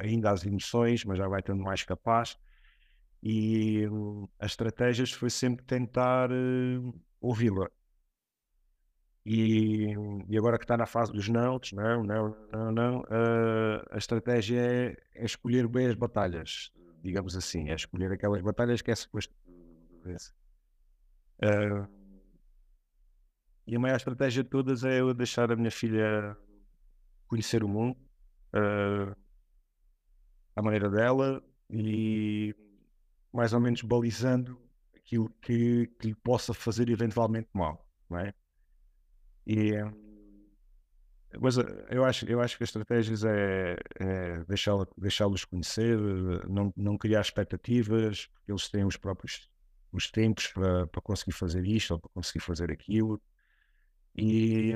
ainda 0.01 0.31
as 0.31 0.45
emoções, 0.45 1.05
mas 1.05 1.19
já 1.19 1.27
vai 1.29 1.41
estando 1.41 1.63
mais 1.63 1.83
capaz. 1.83 2.37
E 3.25 3.87
uh, 3.87 4.29
as 4.39 4.53
estratégias 4.53 5.11
foi 5.11 5.31
sempre 5.31 5.65
tentar 5.65 6.31
uh, 6.31 6.95
ouvi-la. 7.23 7.71
E, 9.25 9.95
e, 10.29 10.37
agora 10.37 10.59
que 10.59 10.65
está 10.65 10.77
na 10.77 10.85
fase 10.85 11.11
dos 11.11 11.31
não, 11.31 11.59
não, 11.73 12.05
não, 12.05 12.37
não, 12.53 12.73
não, 12.73 13.01
uh, 13.01 13.83
a 13.91 13.97
estratégia 13.97 14.61
é, 14.61 14.97
é, 15.15 15.25
escolher 15.25 15.67
bem 15.67 15.87
as 15.87 15.95
batalhas, 15.95 16.71
digamos 17.03 17.35
assim, 17.35 17.71
é 17.71 17.75
escolher 17.75 18.13
aquelas 18.13 18.43
batalhas 18.43 18.83
que 18.83 18.91
é 18.91 18.95
suposto 18.95 19.35
uh, 21.43 21.89
e 23.67 23.77
a 23.77 23.79
maior 23.79 23.97
estratégia 23.97 24.43
de 24.43 24.51
todas 24.51 24.85
é 24.85 25.01
eu 25.01 25.13
deixar 25.15 25.51
a 25.51 25.57
minha 25.57 25.71
filha 25.71 26.37
conhecer 27.27 27.65
o 27.65 27.69
mundo 27.69 27.97
uh, 28.55 29.17
à 30.55 30.63
maneira 30.63 30.91
dela 30.91 31.43
e 31.71 32.55
mais 33.33 33.53
ou 33.53 33.61
menos 33.61 33.83
balizando 33.83 34.61
aquilo 34.95 35.29
que, 35.41 35.87
que 35.99 36.09
lhe 36.09 36.15
possa 36.15 36.55
fazer 36.55 36.89
eventualmente 36.89 37.49
mal, 37.53 37.87
não 38.09 38.19
é? 38.19 38.35
E, 39.47 39.73
mas 41.41 41.59
eh, 41.59 41.87
eu 41.91 42.05
acho, 42.05 42.27
eu 42.27 42.41
acho 42.41 42.57
que 42.57 42.65
as 42.65 42.69
estratégias 42.69 43.25
é, 43.25 43.77
é 43.99 44.45
deixá-los 44.45 44.87
deixá 44.97 45.27
conhecer, 45.51 45.99
não, 46.49 46.73
não 46.77 46.97
criar 46.97 47.21
expectativas, 47.21 48.27
porque 48.27 48.53
eles 48.53 48.69
têm 48.69 48.85
os 48.85 48.97
próprios 48.97 49.51
os 49.93 50.11
tempos 50.11 50.49
para, 50.49 50.87
para 50.89 51.01
conseguir 51.01 51.33
fazer 51.33 51.65
isto 51.65 51.93
ou 51.95 52.01
para 52.01 52.11
conseguir 52.11 52.41
fazer 52.41 52.71
aquilo. 52.71 53.21
E, 54.17 54.73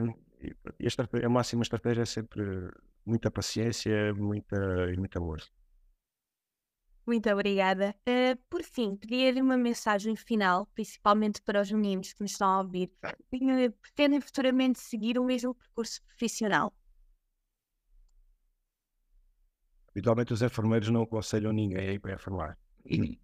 e 0.79 0.87
a, 0.87 1.27
a 1.27 1.29
máxima 1.29 1.63
estratégia 1.63 2.03
é 2.03 2.07
sempre 2.07 2.71
muita 3.05 3.31
paciência 3.31 4.13
muita, 4.15 4.57
e 4.93 4.97
muita 4.97 5.19
amor. 5.19 5.43
Muito 7.07 7.31
obrigada. 7.31 7.97
Uh, 8.07 8.37
por 8.51 8.63
fim, 8.63 8.95
pedir 8.95 9.41
uma 9.43 9.57
mensagem 9.57 10.15
final, 10.15 10.67
principalmente 10.75 11.41
para 11.41 11.63
os 11.63 11.73
meninos 11.73 12.13
que 12.13 12.21
nos 12.21 12.33
estão 12.33 12.49
a 12.49 12.61
ouvir, 12.61 12.91
que 13.31 13.71
pretendem 13.81 14.21
futuramente 14.21 14.79
seguir 14.79 15.19
o 15.19 15.25
mesmo 15.25 15.55
percurso 15.55 16.03
profissional. 16.03 16.71
Habitualmente 19.91 20.35
os 20.35 20.43
enfermeiros 20.43 20.91
não 20.91 21.03
aconselham 21.03 21.51
ninguém 21.51 21.89
a 21.89 21.93
ir 21.95 21.99
para 21.99 22.15
enfermar. 22.15 22.59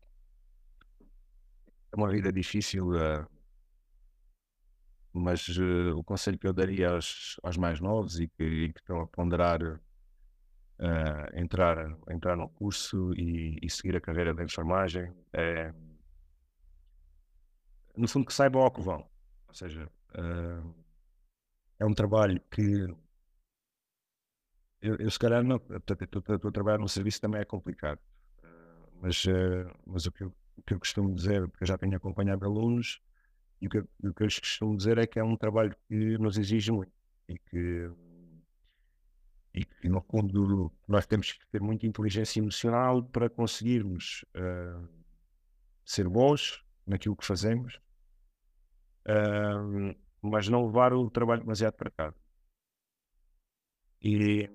É 1.92 1.96
uma 1.96 2.10
vida 2.10 2.32
difícil, 2.32 2.88
uh, 2.88 3.24
mas 5.14 5.46
uh, 5.48 5.96
o 5.96 6.02
conselho 6.02 6.36
que 6.36 6.46
eu 6.46 6.52
daria 6.52 6.90
aos, 6.90 7.38
aos 7.40 7.56
mais 7.56 7.80
novos 7.80 8.18
e 8.18 8.26
que, 8.26 8.42
e 8.42 8.72
que 8.72 8.80
estão 8.80 9.00
a 9.00 9.06
ponderar 9.06 9.62
uh, 9.62 9.80
entrar, 11.38 11.96
entrar 12.10 12.36
no 12.36 12.48
curso 12.48 13.12
e, 13.14 13.56
e, 13.62 13.70
seguir 13.70 13.96
a 13.96 14.00
carreira 14.00 14.34
da 14.34 14.42
enfermagem. 14.42 15.14
É, 15.32 15.72
no 17.96 18.08
fundo, 18.08 18.26
que 18.26 18.34
saibam 18.34 18.62
ao 18.62 18.72
que 18.72 18.80
vão. 18.80 19.08
Ou 19.46 19.54
seja, 19.54 19.88
uh, 20.16 20.74
é 21.78 21.86
um 21.86 21.94
trabalho 21.94 22.40
que 22.50 22.88
eu, 24.82 24.96
eu 24.96 25.10
se 25.10 25.18
calhar 25.18 25.44
não, 25.44 25.56
a 25.56 26.50
trabalhar 26.50 26.78
num 26.78 26.88
serviço 26.88 27.20
também 27.20 27.40
é 27.40 27.44
complicado. 27.44 28.00
Mas, 29.00 29.24
mas 29.86 30.06
o 30.06 30.12
que, 30.12 30.24
eu, 30.24 30.34
o 30.56 30.62
que 30.62 30.74
eu 30.74 30.78
costumo 30.78 31.14
dizer, 31.14 31.46
porque 31.48 31.64
eu 31.64 31.68
já 31.68 31.78
tenho 31.78 31.96
acompanhado 31.96 32.44
alunos, 32.44 33.00
e 33.64 33.66
o 33.66 33.70
que, 33.70 33.78
o 33.78 34.12
que 34.12 34.24
eu 34.24 34.76
dizer 34.76 34.98
é 34.98 35.06
que 35.06 35.18
é 35.18 35.24
um 35.24 35.36
trabalho 35.36 35.74
que 35.88 36.18
nos 36.18 36.36
exige 36.36 36.70
muito 36.70 36.92
e 37.26 37.38
que 37.38 37.90
e 39.54 39.64
que, 39.64 39.88
no 39.88 40.02
fundo, 40.02 40.70
nós 40.86 41.06
temos 41.06 41.32
que 41.32 41.46
ter 41.46 41.60
muita 41.60 41.86
inteligência 41.86 42.40
emocional 42.40 43.04
para 43.04 43.30
conseguirmos 43.30 44.24
uh, 44.34 44.88
ser 45.84 46.08
bons 46.08 46.62
naquilo 46.84 47.14
que 47.16 47.24
fazemos, 47.24 47.80
uh, 49.06 49.96
mas 50.20 50.48
não 50.48 50.66
levar 50.66 50.92
o 50.92 51.08
trabalho 51.08 51.42
demasiado 51.42 51.74
para 51.74 51.90
cá. 51.92 52.14
E, 54.02 54.50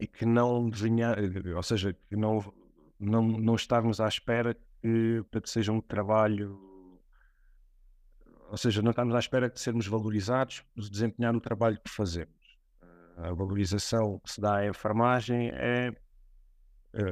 e 0.00 0.06
que 0.08 0.26
não 0.26 0.68
venha, 0.68 1.14
ou 1.54 1.62
seja, 1.62 1.92
que 1.92 2.16
não, 2.16 2.52
não, 2.98 3.22
não 3.22 3.54
estarmos 3.54 4.00
à 4.00 4.08
espera 4.08 4.54
que, 4.80 5.24
para 5.30 5.40
que 5.40 5.48
seja 5.48 5.70
um 5.70 5.80
trabalho 5.80 6.71
ou 8.52 8.58
seja, 8.58 8.82
não 8.82 8.90
estamos 8.90 9.14
à 9.14 9.18
espera 9.18 9.48
de 9.48 9.58
sermos 9.58 9.86
valorizados 9.86 10.60
por 10.74 10.88
desempenhar 10.88 11.34
o 11.34 11.40
trabalho 11.40 11.80
que 11.82 11.90
fazemos 11.90 12.42
a 13.16 13.32
valorização 13.32 14.18
que 14.20 14.30
se 14.30 14.40
dá 14.40 14.56
à 14.56 14.66
enfermagem 14.66 15.50
é, 15.50 15.88
é 16.92 17.02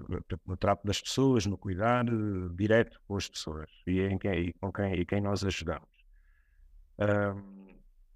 no 0.46 0.57
trato 0.57 0.87
das 0.87 1.00
pessoas, 1.00 1.46
no 1.46 1.57
cuidar 1.57 2.09
uh, 2.09 2.48
direto 2.55 3.00
com 3.07 3.16
as 3.16 3.29
pessoas 3.29 3.70
e, 3.87 4.00
em 4.00 4.18
quem, 4.18 4.48
e 4.48 4.53
com 4.55 4.72
quem, 4.72 4.94
e 4.94 5.07
quem 5.07 5.20
nós 5.20 5.44
ajudamos. 5.44 5.88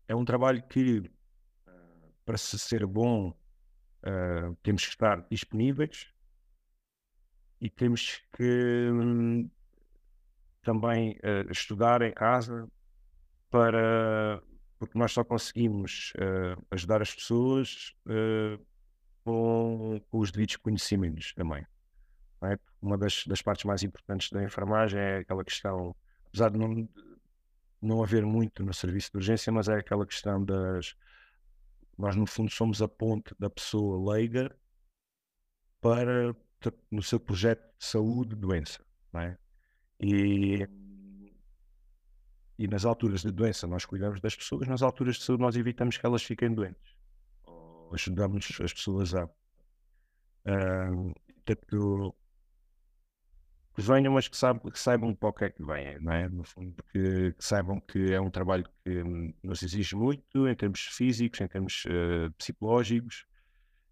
É 0.06 0.14
um 0.14 0.24
trabalho 0.24 0.62
que, 0.64 0.98
uh, 0.98 1.10
para 2.26 2.36
se 2.36 2.58
ser 2.58 2.86
bom, 2.86 3.34
temos 4.62 4.84
que 4.84 4.90
estar 4.90 5.26
disponíveis 5.30 6.12
e 7.58 7.70
temos 7.70 8.22
que 8.36 8.90
um, 8.92 9.50
também 10.60 11.18
estudar 11.50 12.02
em 12.02 12.12
casa 12.12 12.68
para 13.54 14.42
porque 14.80 14.98
nós 14.98 15.12
só 15.12 15.22
conseguimos 15.22 16.12
uh, 16.16 16.60
ajudar 16.72 17.00
as 17.00 17.14
pessoas 17.14 17.94
uh, 18.04 18.60
com, 19.22 20.00
com 20.10 20.18
os 20.18 20.32
devidos 20.32 20.56
conhecimentos 20.56 21.32
também. 21.34 21.64
É? 22.42 22.58
Uma 22.82 22.98
das, 22.98 23.24
das, 23.28 23.40
partes 23.40 23.64
mais 23.64 23.84
importantes 23.84 24.30
da 24.32 24.42
enfermagem 24.42 24.98
é 24.98 25.18
aquela 25.18 25.44
questão, 25.44 25.94
apesar 26.26 26.50
de 26.50 26.58
não, 26.58 26.88
não 27.80 28.02
haver 28.02 28.26
muito 28.26 28.64
no 28.64 28.74
serviço 28.74 29.12
de 29.12 29.18
urgência, 29.18 29.52
mas 29.52 29.68
é 29.68 29.76
aquela 29.76 30.04
questão 30.04 30.44
das. 30.44 30.96
Nós, 31.96 32.16
no 32.16 32.26
fundo, 32.26 32.50
somos 32.50 32.82
a 32.82 32.88
ponte 32.88 33.32
da 33.38 33.48
pessoa 33.48 34.14
leiga 34.14 34.50
para 35.80 36.34
no 36.90 37.04
seu 37.04 37.20
projeto 37.20 37.62
de 37.78 37.84
saúde, 37.84 38.34
doença. 38.34 38.84
É? 39.14 39.36
E, 40.00 40.68
e 42.58 42.68
nas 42.68 42.84
alturas 42.84 43.22
de 43.22 43.30
doença 43.30 43.66
nós 43.66 43.84
cuidamos 43.84 44.20
das 44.20 44.36
pessoas, 44.36 44.68
nas 44.68 44.82
alturas 44.82 45.16
de 45.16 45.24
saúde 45.24 45.42
nós 45.42 45.56
evitamos 45.56 45.96
que 45.96 46.06
elas 46.06 46.22
fiquem 46.22 46.52
doentes. 46.52 46.96
Ou 47.46 47.90
ajudamos 47.94 48.58
as 48.62 48.72
pessoas 48.72 49.14
a. 49.14 49.24
Uh, 50.46 51.14
portanto, 51.44 52.14
que 53.74 53.82
venham, 53.82 54.12
mas 54.12 54.28
que, 54.28 54.36
saibam, 54.36 54.70
que 54.70 54.78
saibam 54.78 55.14
para 55.14 55.28
o 55.28 55.32
que 55.32 55.44
é 55.46 55.50
que 55.50 55.64
vêm, 55.64 55.98
não 56.00 56.12
é? 56.12 56.28
No 56.28 56.44
fundo, 56.44 56.76
que, 56.92 57.32
que, 57.32 57.44
saibam 57.44 57.80
que 57.80 58.12
é 58.12 58.20
um 58.20 58.30
trabalho 58.30 58.64
que 58.84 59.02
nos 59.42 59.62
exige 59.62 59.96
muito 59.96 60.46
em 60.46 60.54
termos 60.54 60.80
físicos, 60.80 61.40
em 61.40 61.48
termos 61.48 61.84
uh, 61.86 62.30
psicológicos, 62.38 63.26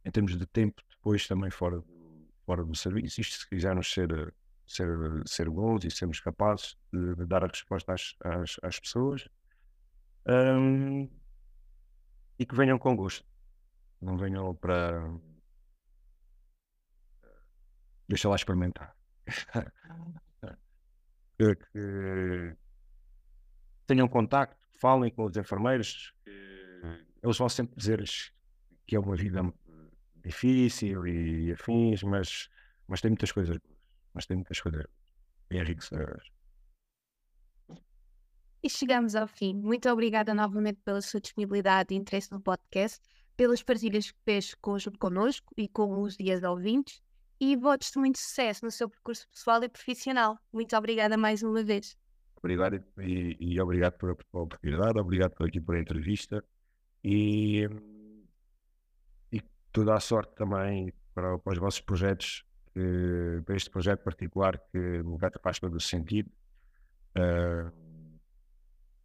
em 0.05 0.11
termos 0.11 0.37
de 0.37 0.46
tempo 0.46 0.81
depois 0.88 1.27
também 1.27 1.51
fora 1.51 1.79
do, 1.79 2.29
fora 2.46 2.64
do 2.64 2.75
serviço. 2.77 3.20
Isto 3.20 3.38
se 3.38 3.48
quisermos 3.48 3.92
ser, 3.92 4.33
ser, 4.72 4.88
ser 5.26 5.50
bons 5.50 5.85
e 5.85 5.90
sermos 5.90 6.20
capazes 6.20 6.76
de, 6.92 7.26
dar 7.26 7.44
a 7.44 7.48
resposta 7.48 7.92
às, 7.92 8.14
às, 8.24 8.56
às 8.62 8.80
pessoas 8.80 9.28
um, 10.26 11.08
e 12.38 12.46
que 12.46 12.54
venham 12.54 12.78
com 12.78 12.94
gosto. 12.96 13.26
Não 14.00 14.16
venham 14.16 14.54
para. 14.54 15.02
Deixa 18.08 18.28
lá 18.28 18.37
experimentar. 18.37 18.96
que, 21.38 21.54
que, 21.54 22.56
tenham 23.87 24.08
contacto, 24.08 24.56
falem 24.80 25.11
com 25.11 25.24
os 25.24 25.37
enfermeiros, 25.37 26.12
eles 27.22 27.38
vão 27.38 27.48
sempre 27.48 27.76
dizer-lhes 27.76 28.32
que 28.87 28.96
é 28.96 29.00
uma 29.00 29.14
vida 29.16 29.42
difícil 30.24 31.06
e 31.06 31.52
afins, 31.52 32.02
mas, 32.02 32.48
mas 32.87 33.00
tem 33.00 33.11
muitas 33.11 33.32
coisas 33.32 33.58
mas 34.14 34.27
tem 34.27 34.37
muitas 34.37 34.61
coisas 34.61 34.85
enriquecedoras. 35.51 36.27
E 38.62 38.70
chegamos 38.70 39.16
ao 39.16 39.27
fim. 39.27 39.55
Muito 39.55 39.88
obrigada 39.90 40.33
novamente 40.33 40.81
pela 40.85 41.01
sua 41.01 41.20
disponibilidade 41.20 41.92
e 41.92 41.96
interesse 41.96 42.31
no 42.31 42.40
podcast, 42.40 43.01
pelas 43.37 43.62
partilhas 43.62 44.11
que 44.11 44.18
fez 44.25 44.55
connosco 44.98 45.53
e 45.57 45.68
com 45.68 46.01
os 46.01 46.16
dias 46.16 46.42
ouvintes 46.44 47.03
e 47.40 47.57
votos 47.57 47.90
de 47.90 47.98
muito 47.98 48.18
sucesso 48.18 48.64
no 48.64 48.70
seu 48.70 48.88
percurso 48.88 49.29
pessoal 49.29 49.64
e 49.64 49.68
profissional. 49.68 50.38
Muito 50.53 50.77
obrigada 50.77 51.16
mais 51.16 51.42
uma 51.42 51.64
vez. 51.64 51.96
Obrigado 52.37 52.85
e, 53.01 53.37
e 53.40 53.61
obrigado 53.61 53.94
pela, 53.98 54.14
pela 54.14 54.44
oportunidade, 54.44 55.01
obrigado 55.01 55.33
por 55.33 55.48
aqui 55.48 55.61
por 55.61 55.75
a 55.75 55.81
entrevista 55.81 56.44
e, 57.03 57.68
e 59.33 59.40
toda 59.72 59.94
a 59.94 60.01
sorte 60.01 60.37
também 60.37 60.92
para, 61.14 61.37
para 61.38 61.53
os 61.53 61.59
vossos 61.59 61.81
projetos, 61.81 62.44
que, 62.72 62.81
para 63.40 63.57
este 63.57 63.71
projeto 63.71 64.03
particular 64.03 64.59
que 64.71 64.79
me 64.79 65.16
faz 65.42 65.59
todo 65.59 65.77
o 65.77 65.81
sentido. 65.81 66.31
Uh, 67.16 67.73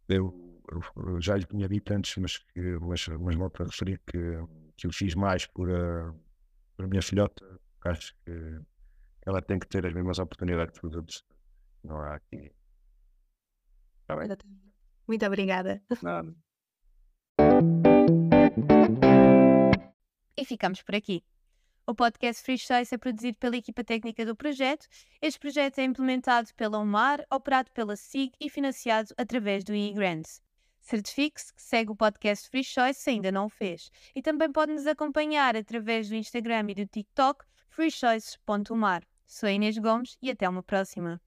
eu, 0.08 0.62
eu, 0.96 1.20
já 1.20 1.36
lhe 1.36 1.44
tinha 1.44 1.68
dito 1.68 1.92
antes, 1.92 2.16
mas, 2.16 2.38
que, 2.38 2.60
mas, 2.80 3.06
mas 3.08 3.34
volto 3.34 3.62
a 3.62 3.66
referir 3.66 4.00
que, 4.06 4.18
que 4.76 4.86
eu 4.86 4.92
fiz 4.92 5.14
mais 5.14 5.46
por, 5.46 5.68
uh, 5.68 6.14
por 6.76 6.84
a 6.84 6.88
minha 6.88 7.02
filhota 7.02 7.44
acho 7.84 8.14
que 8.24 8.60
ela 9.26 9.42
tem 9.42 9.58
que 9.58 9.66
ter 9.66 9.86
as 9.86 9.92
mesmas 9.92 10.18
oportunidades 10.18 10.78
que 10.78 10.86
os 10.86 10.94
outros. 10.94 11.24
Não 11.84 11.96
há 12.00 12.14
aqui. 12.14 12.52
Tá 14.06 14.16
bem? 14.16 14.28
Muito 15.06 15.26
obrigada. 15.26 15.82
Nada. 16.02 16.34
E 20.36 20.44
ficamos 20.44 20.82
por 20.82 20.94
aqui. 20.94 21.22
O 21.88 21.94
podcast 21.94 22.42
Free 22.42 22.58
Choice 22.58 22.94
é 22.94 22.98
produzido 22.98 23.38
pela 23.38 23.56
equipa 23.56 23.82
técnica 23.82 24.26
do 24.26 24.36
projeto. 24.36 24.86
Este 25.22 25.40
projeto 25.40 25.78
é 25.78 25.84
implementado 25.84 26.50
pela 26.54 26.78
UMAR, 26.78 27.24
operado 27.32 27.70
pela 27.70 27.96
SIG 27.96 28.30
e 28.38 28.50
financiado 28.50 29.14
através 29.16 29.64
do 29.64 29.74
e-Grants. 29.74 30.42
Certifique-se 30.82 31.54
que 31.54 31.62
segue 31.62 31.90
o 31.90 31.96
podcast 31.96 32.50
Free 32.50 32.62
Choice 32.62 33.00
se 33.00 33.08
ainda 33.08 33.32
não 33.32 33.46
o 33.46 33.48
fez. 33.48 33.90
E 34.14 34.20
também 34.20 34.52
pode 34.52 34.72
nos 34.72 34.86
acompanhar 34.86 35.56
através 35.56 36.10
do 36.10 36.14
Instagram 36.14 36.66
e 36.68 36.74
do 36.74 36.86
TikTok 36.86 37.42
freechoices.mar. 37.70 39.02
Sou 39.24 39.48
Inês 39.48 39.78
Gomes 39.78 40.18
e 40.20 40.30
até 40.30 40.46
uma 40.46 40.62
próxima. 40.62 41.18